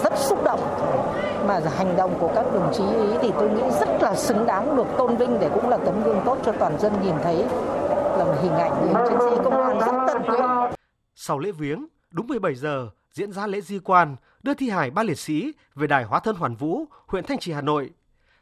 [0.04, 0.60] rất xúc động
[1.46, 4.76] mà hành động của các đồng chí ý thì tôi nghĩ rất là xứng đáng
[4.76, 7.36] được tôn vinh để cũng là tấm gương tốt cho toàn dân nhìn thấy
[8.18, 10.36] là một hình ảnh người chiến sĩ công an rất tận tụy.
[11.14, 15.02] Sau lễ viếng, đúng 17 giờ diễn ra lễ di quan đưa thi hài ba
[15.02, 17.90] liệt sĩ về đài hóa thân Hoàn Vũ, huyện Thanh Trì, Hà Nội.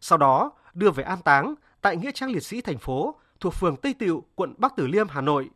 [0.01, 3.77] Sau đó đưa về an táng tại nghĩa trang liệt sĩ thành phố thuộc phường
[3.77, 5.51] Tây Tịu, quận Bắc Từ Liêm, Hà Nội.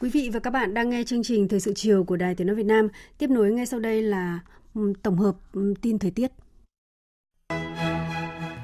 [0.00, 2.46] Quý vị và các bạn đang nghe chương trình Thời sự chiều của Đài Tiếng
[2.46, 2.88] Nói Việt Nam.
[3.18, 4.40] Tiếp nối ngay sau đây là
[5.02, 5.36] tổng hợp
[5.82, 6.30] tin thời tiết.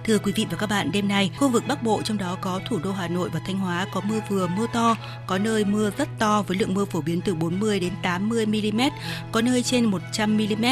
[0.05, 2.61] Thưa quý vị và các bạn, đêm nay, khu vực Bắc Bộ trong đó có
[2.69, 4.97] thủ đô Hà Nội và Thanh Hóa có mưa vừa mưa to,
[5.27, 8.81] có nơi mưa rất to với lượng mưa phổ biến từ 40 đến 80 mm,
[9.33, 10.65] có nơi trên 100 mm.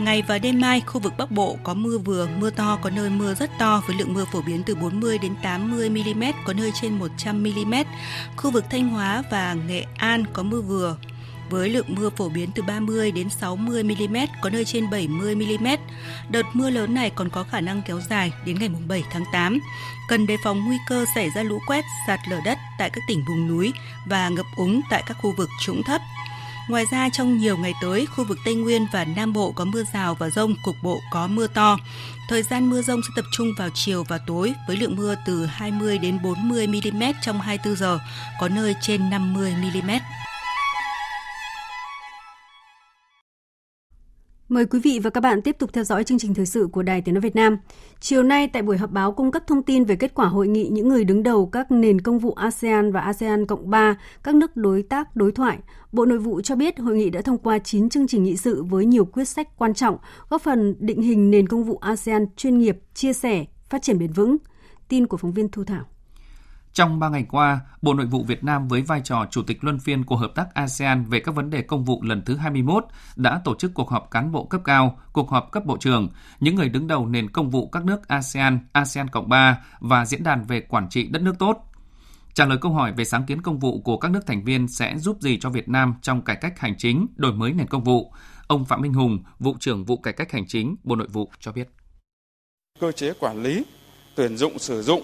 [0.00, 3.10] Ngày và đêm mai, khu vực Bắc Bộ có mưa vừa, mưa to, có nơi
[3.10, 6.72] mưa rất to với lượng mưa phổ biến từ 40 đến 80 mm, có nơi
[6.80, 7.74] trên 100 mm.
[8.36, 10.96] Khu vực Thanh Hóa và Nghệ An có mưa vừa,
[11.50, 15.66] với lượng mưa phổ biến từ 30 đến 60 mm, có nơi trên 70 mm.
[16.30, 19.58] Đợt mưa lớn này còn có khả năng kéo dài đến ngày 7 tháng 8.
[20.08, 23.24] Cần đề phòng nguy cơ xảy ra lũ quét, sạt lở đất tại các tỉnh
[23.28, 23.72] vùng núi
[24.06, 26.00] và ngập úng tại các khu vực trũng thấp.
[26.68, 29.84] Ngoài ra trong nhiều ngày tới, khu vực Tây Nguyên và Nam Bộ có mưa
[29.92, 31.76] rào và rông, cục bộ có mưa to.
[32.28, 35.46] Thời gian mưa rông sẽ tập trung vào chiều và tối với lượng mưa từ
[35.46, 37.98] 20 đến 40 mm trong 24 giờ,
[38.40, 39.90] có nơi trên 50 mm.
[44.48, 46.82] Mời quý vị và các bạn tiếp tục theo dõi chương trình thời sự của
[46.82, 47.58] Đài Tiếng nói Việt Nam.
[48.00, 50.68] Chiều nay tại buổi họp báo cung cấp thông tin về kết quả hội nghị
[50.68, 54.56] những người đứng đầu các nền công vụ ASEAN và ASEAN cộng 3, các nước
[54.56, 55.58] đối tác đối thoại,
[55.92, 58.62] Bộ Nội vụ cho biết hội nghị đã thông qua 9 chương trình nghị sự
[58.62, 59.96] với nhiều quyết sách quan trọng,
[60.28, 64.12] góp phần định hình nền công vụ ASEAN chuyên nghiệp, chia sẻ, phát triển bền
[64.12, 64.36] vững.
[64.88, 65.84] Tin của phóng viên Thu Thảo.
[66.78, 69.78] Trong 3 ngày qua, Bộ Nội vụ Việt Nam với vai trò Chủ tịch luân
[69.78, 72.84] phiên của Hợp tác ASEAN về các vấn đề công vụ lần thứ 21
[73.16, 76.08] đã tổ chức cuộc họp cán bộ cấp cao, cuộc họp cấp bộ trưởng,
[76.40, 80.22] những người đứng đầu nền công vụ các nước ASEAN, ASEAN Cộng 3 và diễn
[80.22, 81.72] đàn về quản trị đất nước tốt.
[82.34, 84.98] Trả lời câu hỏi về sáng kiến công vụ của các nước thành viên sẽ
[84.98, 88.12] giúp gì cho Việt Nam trong cải cách hành chính, đổi mới nền công vụ,
[88.46, 91.52] ông Phạm Minh Hùng, vụ trưởng vụ cải cách hành chính, Bộ Nội vụ cho
[91.52, 91.68] biết.
[92.80, 93.64] Cơ chế quản lý,
[94.14, 95.02] tuyển dụng sử dụng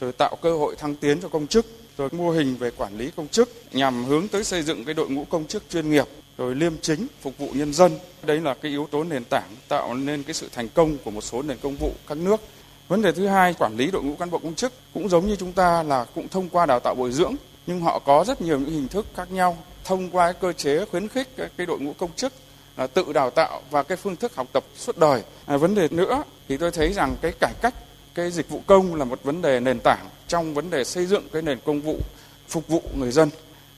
[0.00, 1.66] rồi tạo cơ hội thăng tiến cho công chức,
[1.98, 5.10] rồi mô hình về quản lý công chức nhằm hướng tới xây dựng cái đội
[5.10, 6.06] ngũ công chức chuyên nghiệp,
[6.38, 7.98] rồi liêm chính, phục vụ nhân dân.
[8.22, 11.20] Đấy là cái yếu tố nền tảng tạo nên cái sự thành công của một
[11.20, 12.40] số nền công vụ các nước.
[12.88, 15.36] Vấn đề thứ hai, quản lý đội ngũ cán bộ công chức cũng giống như
[15.36, 17.34] chúng ta là cũng thông qua đào tạo bồi dưỡng,
[17.66, 21.08] nhưng họ có rất nhiều những hình thức khác nhau thông qua cơ chế khuyến
[21.08, 22.32] khích cái, cái đội ngũ công chức
[22.76, 25.22] là tự đào tạo và cái phương thức học tập suốt đời.
[25.46, 27.74] À, vấn đề nữa thì tôi thấy rằng cái cải cách
[28.16, 31.28] cái dịch vụ công là một vấn đề nền tảng trong vấn đề xây dựng
[31.32, 31.98] cái nền công vụ
[32.48, 33.28] phục vụ người dân.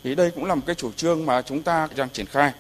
[0.03, 2.53] Thì đây cũng là một cái chủ trương mà chúng ta đang triển khai.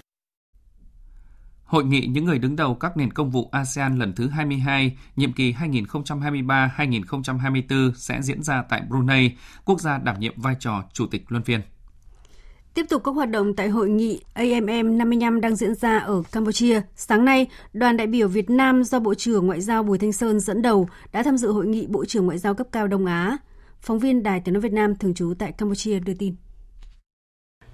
[1.64, 5.32] Hội nghị những người đứng đầu các nền công vụ ASEAN lần thứ 22, nhiệm
[5.32, 9.30] kỳ 2023-2024 sẽ diễn ra tại Brunei,
[9.64, 11.60] quốc gia đảm nhiệm vai trò chủ tịch luân phiên.
[12.74, 16.80] Tiếp tục các hoạt động tại hội nghị AMM 55 đang diễn ra ở Campuchia.
[16.96, 20.40] Sáng nay, đoàn đại biểu Việt Nam do Bộ trưởng Ngoại giao Bùi Thanh Sơn
[20.40, 23.36] dẫn đầu đã tham dự hội nghị Bộ trưởng Ngoại giao cấp cao Đông Á.
[23.80, 26.34] Phóng viên Đài Tiếng nói Việt Nam thường trú tại Campuchia đưa tin.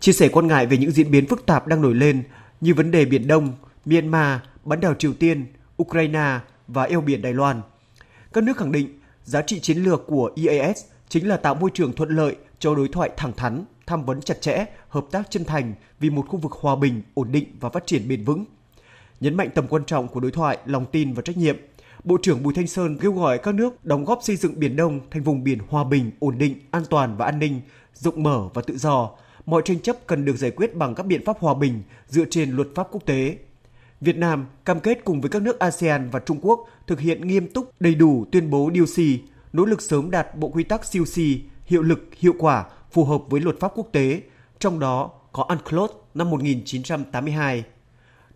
[0.01, 2.23] Chia sẻ quan ngại về những diễn biến phức tạp đang nổi lên
[2.61, 3.53] như vấn đề Biển Đông,
[3.85, 5.47] Myanmar, bán đảo Triều Tiên,
[5.83, 6.39] Ukraine
[6.69, 7.61] và eo biển Đài Loan.
[8.33, 11.93] Các nước khẳng định giá trị chiến lược của EAS chính là tạo môi trường
[11.93, 15.74] thuận lợi cho đối thoại thẳng thắn, tham vấn chặt chẽ, hợp tác chân thành
[16.01, 18.45] vì một khu vực hòa bình, ổn định và phát triển bền vững.
[19.20, 21.57] Nhấn mạnh tầm quan trọng của đối thoại, lòng tin và trách nhiệm,
[22.05, 25.01] Bộ trưởng Bùi Thanh Sơn kêu gọi các nước đóng góp xây dựng Biển Đông
[25.11, 27.61] thành vùng biển hòa bình, ổn định, an toàn và an ninh,
[27.95, 29.11] rộng mở và tự do.
[29.47, 32.51] Mọi tranh chấp cần được giải quyết bằng các biện pháp hòa bình dựa trên
[32.51, 33.39] luật pháp quốc tế.
[34.01, 37.49] Việt Nam cam kết cùng với các nước ASEAN và Trung Quốc thực hiện nghiêm
[37.53, 39.05] túc đầy đủ tuyên bố DOC,
[39.53, 41.22] nỗ lực sớm đạt bộ quy tắc COC
[41.66, 42.64] hiệu lực, hiệu quả,
[42.95, 44.23] phù hợp với luật pháp quốc tế,
[44.59, 47.65] trong đó có UNCLOS năm 1982.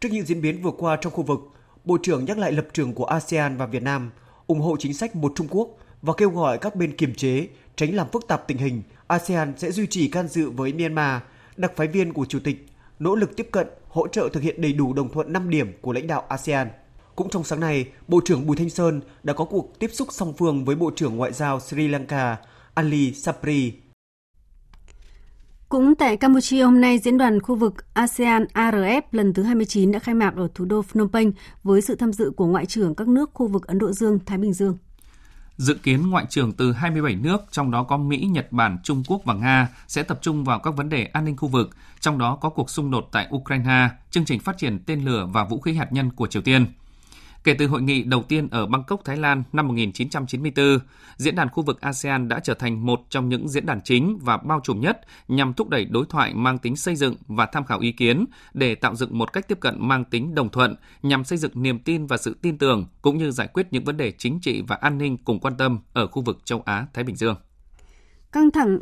[0.00, 1.40] Trước những diễn biến vừa qua trong khu vực,
[1.84, 4.10] Bộ trưởng nhắc lại lập trường của ASEAN và Việt Nam,
[4.46, 5.68] ủng hộ chính sách một Trung Quốc
[6.02, 7.46] và kêu gọi các bên kiềm chế,
[7.76, 8.82] tránh làm phức tạp tình hình.
[9.06, 11.22] ASEAN sẽ duy trì can dự với Myanmar,
[11.56, 12.66] đặc phái viên của Chủ tịch,
[12.98, 15.92] nỗ lực tiếp cận, hỗ trợ thực hiện đầy đủ đồng thuận 5 điểm của
[15.92, 16.68] lãnh đạo ASEAN.
[17.16, 20.32] Cũng trong sáng nay, Bộ trưởng Bùi Thanh Sơn đã có cuộc tiếp xúc song
[20.38, 22.36] phương với Bộ trưởng Ngoại giao Sri Lanka
[22.74, 23.87] Ali Sapri.
[25.68, 29.98] Cũng tại Campuchia hôm nay, diễn đoàn khu vực ASEAN ARF lần thứ 29 đã
[29.98, 33.08] khai mạc ở thủ đô Phnom Penh với sự tham dự của ngoại trưởng các
[33.08, 34.78] nước khu vực Ấn Độ Dương, Thái Bình Dương.
[35.56, 39.22] Dự kiến ngoại trưởng từ 27 nước, trong đó có Mỹ, Nhật Bản, Trung Quốc
[39.24, 42.38] và Nga, sẽ tập trung vào các vấn đề an ninh khu vực, trong đó
[42.40, 45.72] có cuộc xung đột tại Ukraine, chương trình phát triển tên lửa và vũ khí
[45.74, 46.66] hạt nhân của Triều Tiên–
[47.48, 50.78] Kể từ hội nghị đầu tiên ở Bangkok, Thái Lan năm 1994,
[51.16, 54.36] diễn đàn khu vực ASEAN đã trở thành một trong những diễn đàn chính và
[54.36, 57.80] bao trùm nhất nhằm thúc đẩy đối thoại mang tính xây dựng và tham khảo
[57.80, 58.24] ý kiến
[58.54, 61.78] để tạo dựng một cách tiếp cận mang tính đồng thuận nhằm xây dựng niềm
[61.78, 64.76] tin và sự tin tưởng cũng như giải quyết những vấn đề chính trị và
[64.76, 67.36] an ninh cùng quan tâm ở khu vực châu Á Thái Bình Dương.
[68.32, 68.78] Căng thẳng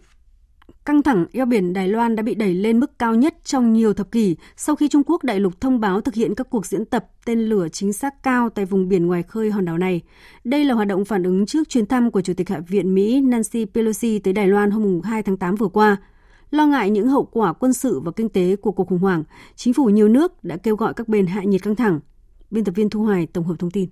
[0.84, 3.94] Căng thẳng eo biển Đài Loan đã bị đẩy lên mức cao nhất trong nhiều
[3.94, 6.84] thập kỷ sau khi Trung Quốc đại lục thông báo thực hiện các cuộc diễn
[6.84, 10.02] tập tên lửa chính xác cao tại vùng biển ngoài khơi hòn đảo này.
[10.44, 13.20] Đây là hoạt động phản ứng trước chuyến thăm của Chủ tịch Hạ viện Mỹ
[13.20, 15.96] Nancy Pelosi tới Đài Loan hôm 2 tháng 8 vừa qua.
[16.50, 19.24] Lo ngại những hậu quả quân sự và kinh tế của cuộc khủng hoảng,
[19.56, 22.00] chính phủ nhiều nước đã kêu gọi các bên hạ nhiệt căng thẳng.
[22.50, 23.88] Biên tập viên Thu Hoài tổng hợp thông tin.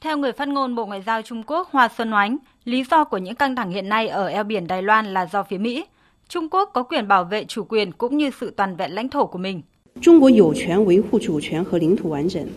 [0.00, 3.18] Theo người phát ngôn Bộ Ngoại giao Trung Quốc Hoa Xuân Oánh, lý do của
[3.18, 5.84] những căng thẳng hiện nay ở eo biển Đài Loan là do phía Mỹ.
[6.28, 9.26] Trung Quốc có quyền bảo vệ chủ quyền cũng như sự toàn vẹn lãnh thổ
[9.26, 9.62] của mình.
[10.00, 12.52] Trung Quốc có quyền 维护 chủ quyền và lãnh thổ hoàn chỉnh.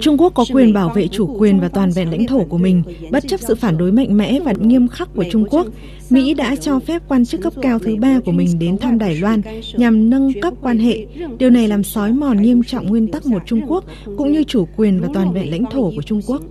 [0.00, 2.82] Trung Quốc có quyền bảo vệ chủ quyền và toàn vẹn lãnh thổ của mình,
[3.10, 5.66] bất chấp sự phản đối mạnh mẽ và nghiêm khắc của Trung Quốc.
[6.10, 9.16] Mỹ đã cho phép quan chức cấp cao thứ ba của mình đến thăm Đài
[9.16, 9.42] Loan
[9.74, 11.06] nhằm nâng cấp quan hệ.
[11.38, 13.84] Điều này làm xói mòn nghiêm trọng nguyên tắc một Trung Quốc
[14.16, 16.42] cũng như chủ quyền và toàn vẹn lãnh thổ của Trung Quốc.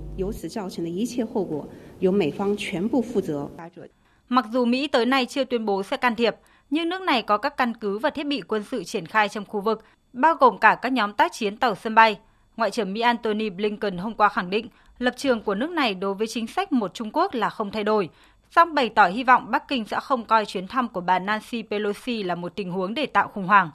[4.29, 6.35] Mặc dù Mỹ tới nay chưa tuyên bố sẽ can thiệp,
[6.69, 9.45] nhưng nước này có các căn cứ và thiết bị quân sự triển khai trong
[9.45, 12.17] khu vực, bao gồm cả các nhóm tác chiến tàu sân bay.
[12.57, 14.67] Ngoại trưởng Mỹ Antony Blinken hôm qua khẳng định
[14.99, 17.83] lập trường của nước này đối với chính sách một Trung Quốc là không thay
[17.83, 18.09] đổi,
[18.49, 21.63] song bày tỏ hy vọng Bắc Kinh sẽ không coi chuyến thăm của bà Nancy
[21.63, 23.71] Pelosi là một tình huống để tạo khủng hoảng.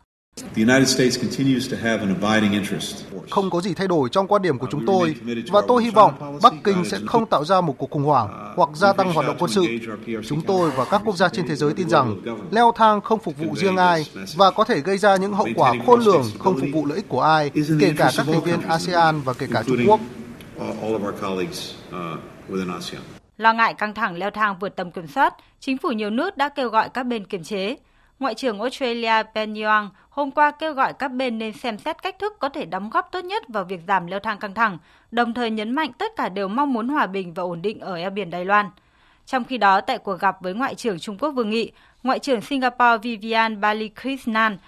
[3.31, 5.15] Không có gì thay đổi trong quan điểm của chúng tôi
[5.51, 8.69] và tôi hy vọng Bắc Kinh sẽ không tạo ra một cuộc khủng hoảng hoặc
[8.75, 9.67] gia tăng hoạt động quân sự.
[10.29, 12.17] Chúng tôi và các quốc gia trên thế giới tin rằng
[12.51, 14.07] leo thang không phục vụ riêng ai
[14.37, 17.09] và có thể gây ra những hậu quả khôn lường không phục vụ lợi ích
[17.09, 17.51] của ai,
[17.81, 20.01] kể cả các thành viên ASEAN và kể cả Trung Quốc.
[23.39, 26.49] Lo ngại căng thẳng leo thang vượt tầm kiểm soát, chính phủ nhiều nước đã
[26.49, 27.77] kêu gọi các bên kiềm chế.
[28.19, 29.89] Ngoại trưởng Australia Penny Wong
[30.21, 33.09] hôm qua kêu gọi các bên nên xem xét cách thức có thể đóng góp
[33.13, 34.79] tốt nhất vào việc giảm leo thang căng thẳng,
[35.11, 37.97] đồng thời nhấn mạnh tất cả đều mong muốn hòa bình và ổn định ở
[37.97, 38.67] eo biển Đài Loan.
[39.27, 42.41] Trong khi đó, tại cuộc gặp với Ngoại trưởng Trung Quốc Vương Nghị, Ngoại trưởng
[42.41, 44.59] Singapore Vivian Balakrishnan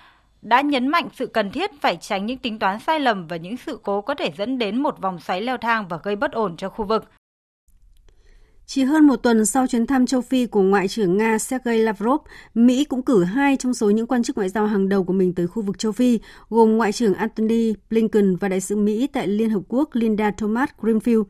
[0.42, 3.57] đã nhấn mạnh sự cần thiết phải tránh những tính toán sai lầm và những
[3.57, 6.57] sự cố có thể dẫn đến một vòng xoáy leo thang và gây bất ổn
[6.57, 7.05] cho khu vực.
[8.75, 12.20] Chỉ hơn một tuần sau chuyến thăm châu Phi của Ngoại trưởng Nga Sergei Lavrov,
[12.55, 15.35] Mỹ cũng cử hai trong số những quan chức ngoại giao hàng đầu của mình
[15.35, 16.20] tới khu vực châu Phi,
[16.51, 20.68] gồm Ngoại trưởng Antony Blinken và Đại sứ Mỹ tại Liên Hợp Quốc Linda Thomas
[20.81, 21.25] Greenfield.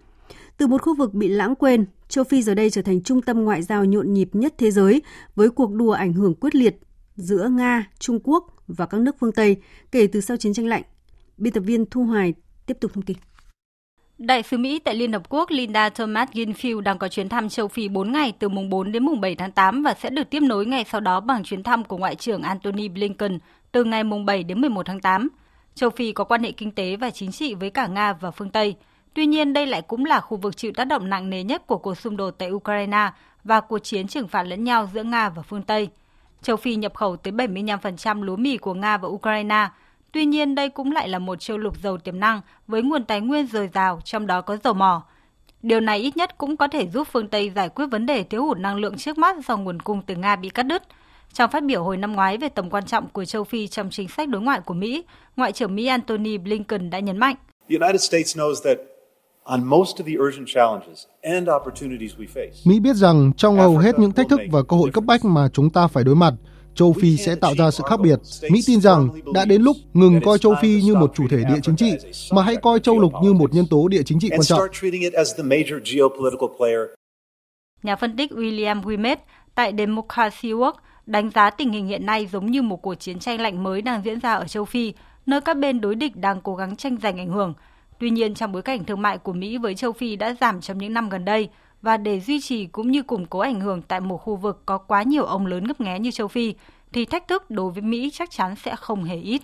[0.57, 3.45] Từ một khu vực bị lãng quên, châu Phi giờ đây trở thành trung tâm
[3.45, 5.03] ngoại giao nhộn nhịp nhất thế giới
[5.34, 6.76] với cuộc đua ảnh hưởng quyết liệt
[7.16, 9.57] giữa Nga, Trung Quốc và các nước phương Tây
[9.93, 10.82] kể từ sau chiến tranh lạnh.
[11.36, 12.34] Biên tập viên Thu Hoài
[12.66, 13.16] tiếp tục thông tin.
[14.22, 17.68] Đại sứ Mỹ tại Liên Hợp Quốc Linda Thomas Greenfield đang có chuyến thăm châu
[17.68, 20.40] Phi 4 ngày từ mùng 4 đến mùng 7 tháng 8 và sẽ được tiếp
[20.40, 23.38] nối ngày sau đó bằng chuyến thăm của Ngoại trưởng Antony Blinken
[23.72, 25.28] từ ngày mùng 7 đến 11 tháng 8.
[25.74, 28.50] Châu Phi có quan hệ kinh tế và chính trị với cả Nga và phương
[28.50, 28.74] Tây.
[29.14, 31.78] Tuy nhiên, đây lại cũng là khu vực chịu tác động nặng nề nhất của
[31.78, 33.10] cuộc xung đột tại Ukraine
[33.44, 35.88] và cuộc chiến trừng phạt lẫn nhau giữa Nga và phương Tây.
[36.42, 39.68] Châu Phi nhập khẩu tới 75% lúa mì của Nga và Ukraine–
[40.12, 43.20] Tuy nhiên, đây cũng lại là một châu lục giàu tiềm năng với nguồn tài
[43.20, 45.02] nguyên dồi dào, trong đó có dầu mỏ.
[45.62, 48.44] Điều này ít nhất cũng có thể giúp phương Tây giải quyết vấn đề thiếu
[48.44, 50.82] hụt năng lượng trước mắt do nguồn cung từ Nga bị cắt đứt.
[51.32, 54.08] Trong phát biểu hồi năm ngoái về tầm quan trọng của châu Phi trong chính
[54.08, 55.04] sách đối ngoại của Mỹ,
[55.36, 57.36] Ngoại trưởng Mỹ Antony Blinken đã nhấn mạnh.
[62.64, 65.48] Mỹ biết rằng trong hầu hết những thách thức và cơ hội cấp bách mà
[65.52, 66.34] chúng ta phải đối mặt,
[66.74, 68.18] châu Phi sẽ tạo ra sự khác biệt.
[68.50, 71.60] Mỹ tin rằng đã đến lúc ngừng coi châu Phi như một chủ thể địa
[71.62, 71.92] chính trị,
[72.32, 74.60] mà hãy coi châu lục như một nhân tố địa chính trị quan trọng.
[77.82, 79.16] Nhà phân tích William Wimet
[79.54, 80.72] tại Democracy Work
[81.06, 84.02] đánh giá tình hình hiện nay giống như một cuộc chiến tranh lạnh mới đang
[84.04, 84.92] diễn ra ở châu Phi,
[85.26, 87.54] nơi các bên đối địch đang cố gắng tranh giành ảnh hưởng.
[87.98, 90.78] Tuy nhiên, trong bối cảnh thương mại của Mỹ với châu Phi đã giảm trong
[90.78, 91.48] những năm gần đây,
[91.83, 94.78] và để duy trì cũng như củng cố ảnh hưởng tại một khu vực có
[94.78, 96.55] quá nhiều ông lớn ngấp nghé như châu Phi,
[96.93, 99.43] thì thách thức đối với Mỹ chắc chắn sẽ không hề ít.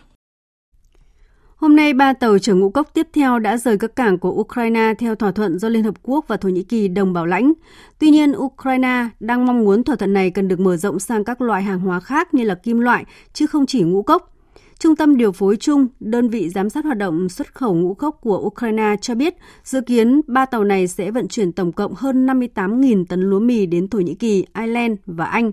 [1.57, 4.95] Hôm nay, ba tàu chở ngũ cốc tiếp theo đã rời các cảng của Ukraine
[4.99, 7.53] theo thỏa thuận do Liên Hợp Quốc và Thổ Nhĩ Kỳ đồng bảo lãnh.
[7.99, 11.41] Tuy nhiên, Ukraine đang mong muốn thỏa thuận này cần được mở rộng sang các
[11.41, 14.38] loại hàng hóa khác như là kim loại, chứ không chỉ ngũ cốc.
[14.79, 18.19] Trung tâm điều phối chung, đơn vị giám sát hoạt động xuất khẩu ngũ cốc
[18.21, 22.27] của Ukraine cho biết dự kiến ba tàu này sẽ vận chuyển tổng cộng hơn
[22.27, 25.51] 58.000 tấn lúa mì đến Thổ Nhĩ Kỳ, Ireland và Anh.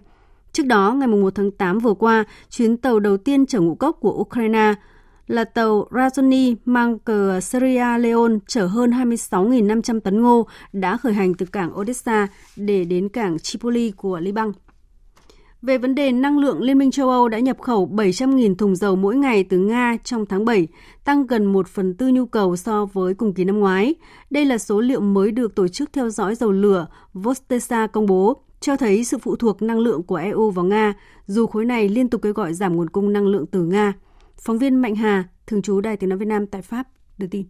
[0.51, 3.97] Trước đó, ngày 1 tháng 8 vừa qua, chuyến tàu đầu tiên chở ngũ cốc
[3.99, 4.73] của Ukraine
[5.27, 11.33] là tàu Razoni mang cờ Sierra Leone chở hơn 26.500 tấn ngô đã khởi hành
[11.33, 14.51] từ cảng Odessa để đến cảng Tripoli của Liban.
[15.65, 18.95] Về vấn đề năng lượng, Liên minh châu Âu đã nhập khẩu 700.000 thùng dầu
[18.95, 20.67] mỗi ngày từ Nga trong tháng 7,
[21.05, 23.95] tăng gần 1 phần tư nhu cầu so với cùng kỳ năm ngoái.
[24.29, 28.37] Đây là số liệu mới được Tổ chức Theo dõi Dầu lửa Vostesa công bố,
[28.59, 30.93] cho thấy sự phụ thuộc năng lượng của EU vào Nga,
[31.25, 33.93] dù khối này liên tục kêu gọi giảm nguồn cung năng lượng từ Nga.
[34.37, 36.87] Phóng viên Mạnh Hà, thường trú Đài tiếng nói Việt Nam tại Pháp,
[37.17, 37.45] đưa tin.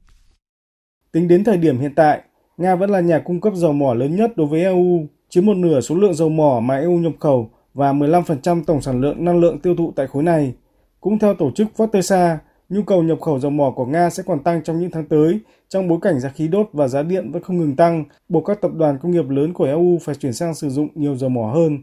[1.11, 2.21] Tính đến thời điểm hiện tại,
[2.57, 5.57] Nga vẫn là nhà cung cấp dầu mỏ lớn nhất đối với EU, chiếm một
[5.57, 9.39] nửa số lượng dầu mỏ mà EU nhập khẩu và 15% tổng sản lượng năng
[9.39, 10.53] lượng tiêu thụ tại khối này.
[11.01, 12.37] Cũng theo tổ chức Fortesa,
[12.69, 15.39] nhu cầu nhập khẩu dầu mỏ của Nga sẽ còn tăng trong những tháng tới
[15.69, 18.61] trong bối cảnh giá khí đốt và giá điện vẫn không ngừng tăng, buộc các
[18.61, 21.51] tập đoàn công nghiệp lớn của EU phải chuyển sang sử dụng nhiều dầu mỏ
[21.53, 21.79] hơn.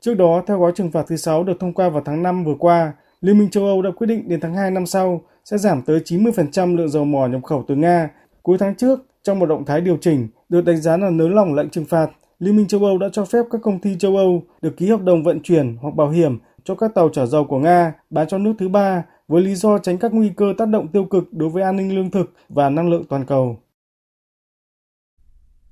[0.00, 2.54] Trước đó, theo gói trừng phạt thứ 6 được thông qua vào tháng 5 vừa
[2.58, 5.82] qua, Liên minh châu Âu đã quyết định đến tháng 2 năm sau sẽ giảm
[5.82, 8.10] tới 90% lượng dầu mỏ nhập khẩu từ Nga.
[8.42, 11.54] Cuối tháng trước, trong một động thái điều chỉnh, được đánh giá là nới lỏng
[11.54, 12.10] lệnh trừng phạt,
[12.40, 15.02] Liên minh châu Âu đã cho phép các công ty châu Âu được ký hợp
[15.02, 18.38] đồng vận chuyển hoặc bảo hiểm cho các tàu chở dầu của Nga bán cho
[18.38, 21.48] nước thứ ba với lý do tránh các nguy cơ tác động tiêu cực đối
[21.48, 23.58] với an ninh lương thực và năng lượng toàn cầu.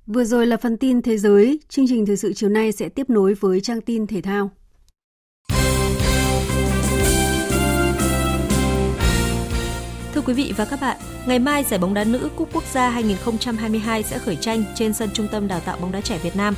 [0.07, 3.09] Vừa rồi là phần tin thế giới, chương trình thời sự chiều nay sẽ tiếp
[3.09, 4.49] nối với trang tin thể thao.
[10.29, 14.03] Quý vị và các bạn, ngày mai giải bóng đá nữ Cúp Quốc gia 2022
[14.03, 16.55] sẽ khởi tranh trên sân Trung tâm Đào tạo bóng đá trẻ Việt Nam.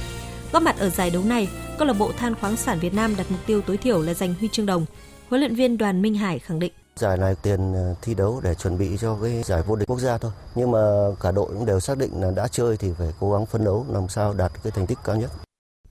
[0.51, 3.25] Góp mặt ở giải đấu này, câu lạc bộ Than khoáng sản Việt Nam đặt
[3.29, 4.85] mục tiêu tối thiểu là giành huy chương đồng.
[5.29, 8.55] Huấn luyện viên Đoàn Minh Hải khẳng định Giải này tiền ờ, thi đấu để
[8.55, 10.31] chuẩn bị cho cái giải vô địch quốc gia thôi.
[10.55, 10.79] Nhưng mà
[11.21, 13.85] cả đội cũng đều xác định là đã chơi thì phải cố gắng phấn đấu
[13.89, 15.31] làm sao đạt cái thành tích cao nhất.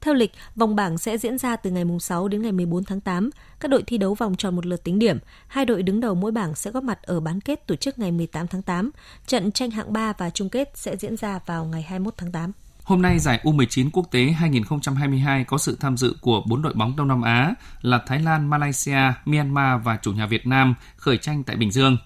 [0.01, 3.31] Theo lịch, vòng bảng sẽ diễn ra từ ngày 6 đến ngày 14 tháng 8.
[3.61, 5.19] Các đội thi đấu vòng tròn một lượt tính điểm.
[5.47, 8.13] Hai đội đứng đầu mỗi bảng sẽ góp mặt ở bán kết tổ chức ngày
[8.13, 8.91] 18 tháng 8.
[9.27, 12.53] Trận tranh hạng 3 và chung kết sẽ diễn ra vào ngày 21 tháng 8.
[12.85, 16.97] Hôm nay giải U19 quốc tế 2022 có sự tham dự của 4 đội bóng
[16.97, 21.43] Đông Nam Á là Thái Lan, Malaysia, Myanmar và chủ nhà Việt Nam khởi tranh
[21.45, 21.97] tại Bình Dương.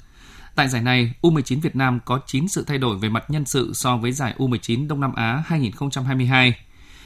[0.55, 3.73] Tại giải này, U19 Việt Nam có 9 sự thay đổi về mặt nhân sự
[3.75, 6.55] so với giải U19 Đông Nam Á 2022.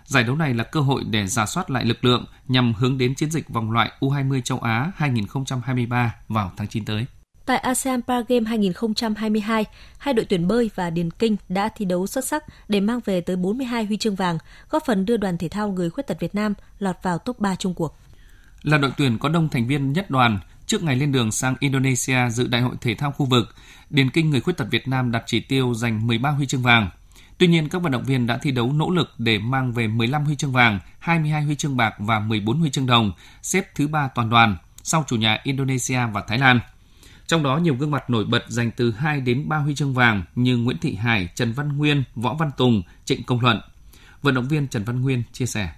[0.09, 3.15] Giải đấu này là cơ hội để giả soát lại lực lượng nhằm hướng đến
[3.15, 7.07] chiến dịch vòng loại U20 châu Á 2023 vào tháng 9 tới.
[7.47, 9.65] Tại ASEAN Paragame 2022,
[9.99, 13.21] hai đội tuyển bơi và điền kinh đã thi đấu xuất sắc để mang về
[13.21, 14.39] tới 42 huy chương vàng,
[14.71, 17.55] góp phần đưa đoàn thể thao người khuyết tật Việt Nam lọt vào top 3
[17.55, 18.01] Trung Quốc.
[18.63, 22.31] Là đội tuyển có đông thành viên nhất đoàn, trước ngày lên đường sang Indonesia
[22.31, 23.55] dự Đại hội thể thao khu vực,
[23.91, 26.91] điền kinh người khuyết tật Việt Nam đặt chỉ tiêu giành 13 huy chương vàng.
[27.39, 30.25] Tuy nhiên, các vận động viên đã thi đấu nỗ lực để mang về 15
[30.25, 33.13] huy chương vàng, 22 huy chương bạc và 14 huy chương đồng,
[33.43, 36.61] xếp thứ ba toàn đoàn, sau chủ nhà Indonesia và Thái Lan.
[37.27, 40.23] Trong đó nhiều gương mặt nổi bật giành từ 2 đến 3 huy chương vàng
[40.35, 43.61] như Nguyễn Thị Hải, Trần Văn Nguyên, Võ Văn Tùng, Trịnh Công Luận.
[44.23, 45.69] Vận động viên Trần Văn Nguyên chia sẻ.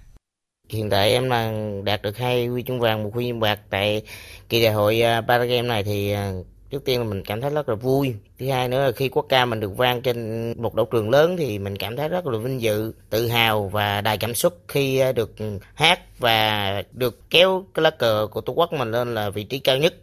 [0.69, 1.51] Hiện tại em là
[1.83, 4.01] đạt được hai huy chương vàng, một huy chương bạc tại
[4.49, 6.31] kỳ đại hội à, Paragame này thì à,
[6.71, 9.25] trước tiên là mình cảm thấy rất là vui thứ hai nữa là khi quốc
[9.29, 12.37] ca mình được vang trên một đấu trường lớn thì mình cảm thấy rất là
[12.37, 15.35] vinh dự tự hào và đầy cảm xúc khi ờ, được
[15.73, 19.59] hát và được kéo cái lá cờ của tổ quốc mình lên là vị trí
[19.59, 19.93] cao nhất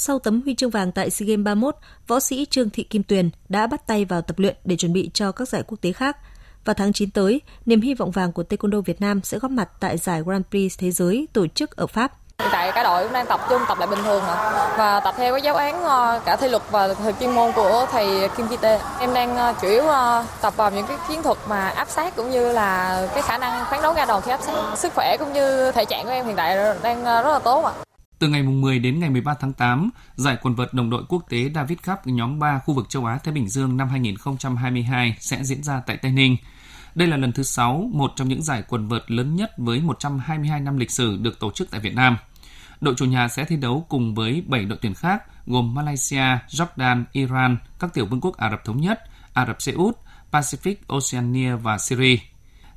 [0.00, 1.74] sau tấm huy chương vàng tại SEA Games 31,
[2.06, 5.10] võ sĩ Trương Thị Kim Tuyền đã bắt tay vào tập luyện để chuẩn bị
[5.14, 6.16] cho các giải quốc tế khác.
[6.64, 9.68] Vào tháng 9 tới, niềm hy vọng vàng của Taekwondo Việt Nam sẽ góp mặt
[9.80, 12.12] tại giải Grand Prix Thế giới tổ chức ở Pháp.
[12.42, 14.22] Hiện tại cả đội cũng đang tập trung tập lại bình thường
[14.78, 17.86] và tập theo cái giáo án ờ, cả thi luật và thời chuyên môn của
[17.92, 18.80] thầy Kim Chi Tê.
[19.00, 22.16] Em đang ờ, chủ yếu ờ, tập vào những cái chiến thuật mà áp sát
[22.16, 24.52] cũng như là cái khả năng phán đấu ra đòn khi áp sát.
[24.76, 27.72] Sức khỏe cũng như thể trạng của em hiện tại đang rất là tốt ạ.
[28.18, 31.38] Từ ngày 10 đến ngày 13 tháng 8, giải quần vợt đồng đội quốc tế
[31.54, 35.62] David Cup nhóm 3 khu vực châu Á Thái Bình Dương năm 2022 sẽ diễn
[35.62, 36.36] ra tại Tây Ninh.
[36.94, 40.60] Đây là lần thứ 6, một trong những giải quần vợt lớn nhất với 122
[40.60, 42.16] năm lịch sử được tổ chức tại Việt Nam.
[42.80, 47.04] Đội chủ nhà sẽ thi đấu cùng với 7 đội tuyển khác gồm Malaysia, Jordan,
[47.12, 49.00] Iran, các tiểu vương quốc Ả Rập Thống Nhất,
[49.32, 49.96] Ả Rập Xê Út,
[50.32, 52.16] Pacific Oceania và Syria.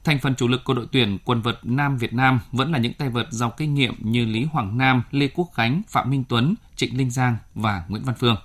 [0.03, 2.93] Thành phần chủ lực của đội tuyển quần vợt nam Việt Nam vẫn là những
[2.93, 6.55] tay vợt giàu kinh nghiệm như Lý Hoàng Nam, Lê Quốc Khánh, Phạm Minh Tuấn,
[6.75, 8.35] Trịnh Linh Giang và Nguyễn Văn Phương.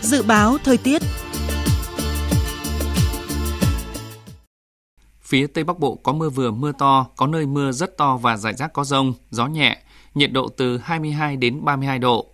[0.00, 1.02] Dự báo thời tiết
[5.32, 8.36] Phía Tây Bắc Bộ có mưa vừa mưa to, có nơi mưa rất to và
[8.36, 9.78] rải rác có rông, gió nhẹ,
[10.14, 12.26] nhiệt độ từ 22 đến 32 độ.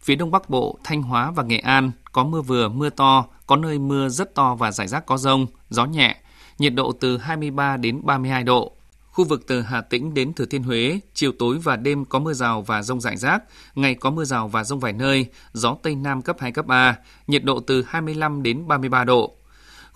[0.00, 3.56] Phía Đông Bắc Bộ, Thanh Hóa và Nghệ An có mưa vừa mưa to, có
[3.56, 6.16] nơi mưa rất to và rải rác có rông, gió nhẹ,
[6.58, 8.72] nhiệt độ từ 23 đến 32 độ.
[9.10, 12.32] Khu vực từ Hà Tĩnh đến Thừa Thiên Huế, chiều tối và đêm có mưa
[12.32, 13.42] rào và rông rải rác,
[13.74, 16.96] ngày có mưa rào và rông vài nơi, gió Tây Nam cấp 2, cấp 3,
[17.26, 19.36] nhiệt độ từ 25 đến 33 độ.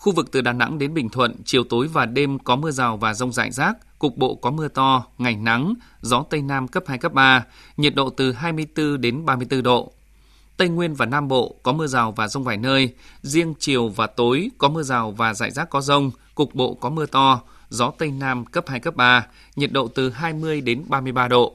[0.00, 2.96] Khu vực từ Đà Nẵng đến Bình Thuận, chiều tối và đêm có mưa rào
[2.96, 6.84] và rông rải rác, cục bộ có mưa to, ngày nắng, gió Tây Nam cấp
[6.86, 7.44] 2, cấp 3,
[7.76, 9.92] nhiệt độ từ 24 đến 34 độ.
[10.56, 14.06] Tây Nguyên và Nam Bộ có mưa rào và rông vài nơi, riêng chiều và
[14.06, 17.90] tối có mưa rào và rải rác có rông, cục bộ có mưa to, gió
[17.98, 19.26] Tây Nam cấp 2, cấp 3,
[19.56, 21.54] nhiệt độ từ 20 đến 33 độ.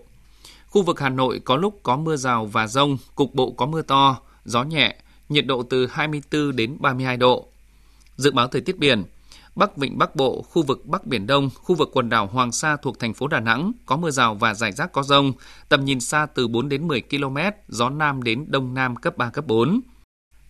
[0.67, 3.81] Khu vực Hà Nội có lúc có mưa rào và rông, cục bộ có mưa
[3.81, 4.95] to, gió nhẹ,
[5.29, 7.47] nhiệt độ từ 24 đến 32 độ.
[8.15, 9.03] Dự báo thời tiết biển,
[9.55, 12.77] Bắc Vịnh Bắc Bộ, khu vực Bắc Biển Đông, khu vực quần đảo Hoàng Sa
[12.81, 15.33] thuộc thành phố Đà Nẵng có mưa rào và rải rác có rông,
[15.69, 17.37] tầm nhìn xa từ 4 đến 10 km,
[17.67, 19.81] gió Nam đến Đông Nam cấp 3, cấp 4.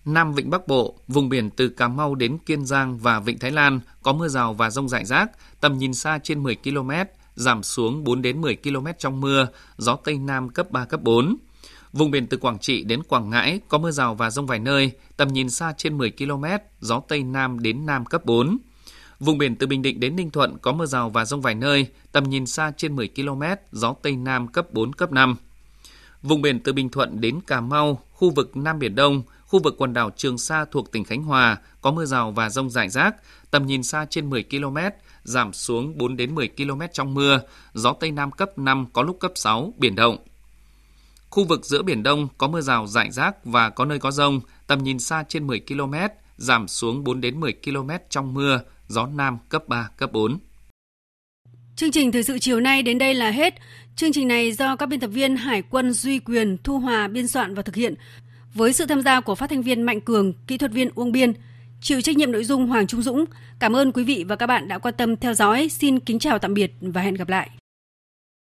[0.06, 3.52] Nam Vịnh Bắc Bộ, vùng biển từ Cà Mau đến Kiên Giang và Vịnh Thái
[3.52, 6.92] Lan có mưa rào và rông rải rác, tầm nhìn xa trên 10 km,
[7.36, 9.48] giảm xuống 4 đến 10 km trong mưa,
[9.78, 11.36] gió Tây Nam cấp 3, cấp 4.
[11.96, 14.92] Vùng biển từ Quảng Trị đến Quảng Ngãi có mưa rào và rông vài nơi,
[15.18, 16.46] tầm nhìn xa trên 10 km,
[16.80, 18.58] gió Tây Nam đến Nam cấp 4.
[19.20, 21.88] Vùng biển từ Bình Định đến Ninh Thuận có mưa rào và rông vài nơi,
[22.12, 23.42] tầm nhìn xa trên 10 km,
[23.72, 25.36] gió Tây Nam cấp 4, cấp 5.
[26.22, 29.76] Vùng biển từ Bình Thuận đến Cà Mau, khu vực Nam Biển Đông, khu vực
[29.78, 33.16] quần đảo Trường Sa thuộc tỉnh Khánh Hòa có mưa rào và rông rải rác,
[33.52, 34.78] tầm nhìn xa trên 10 km,
[35.24, 37.40] giảm xuống 4 đến 10 km trong mưa,
[37.74, 40.18] gió Tây Nam cấp 5 có lúc cấp 6, biển động.
[41.36, 44.40] Khu vực giữa Biển Đông có mưa rào rải rác và có nơi có rông,
[44.68, 45.94] tầm nhìn xa trên 10 km,
[46.38, 50.40] giảm xuống 4 đến 10 km trong mưa, gió Nam cấp 3, cấp 4.
[51.76, 53.54] Chương trình thời sự chiều nay đến đây là hết.
[53.96, 57.28] Chương trình này do các biên tập viên Hải quân Duy Quyền, Thu Hòa biên
[57.28, 57.96] soạn và thực hiện
[58.54, 61.34] với sự tham gia của phát thanh viên Mạnh Cường, kỹ thuật viên Uông Biên,
[61.82, 63.26] chịu trách nhiệm nội dung Hoàng Trung Dũng.
[63.60, 65.70] Cảm ơn quý vị và các bạn đã quan tâm theo dõi.
[65.70, 67.50] Xin kính chào tạm biệt và hẹn gặp lại.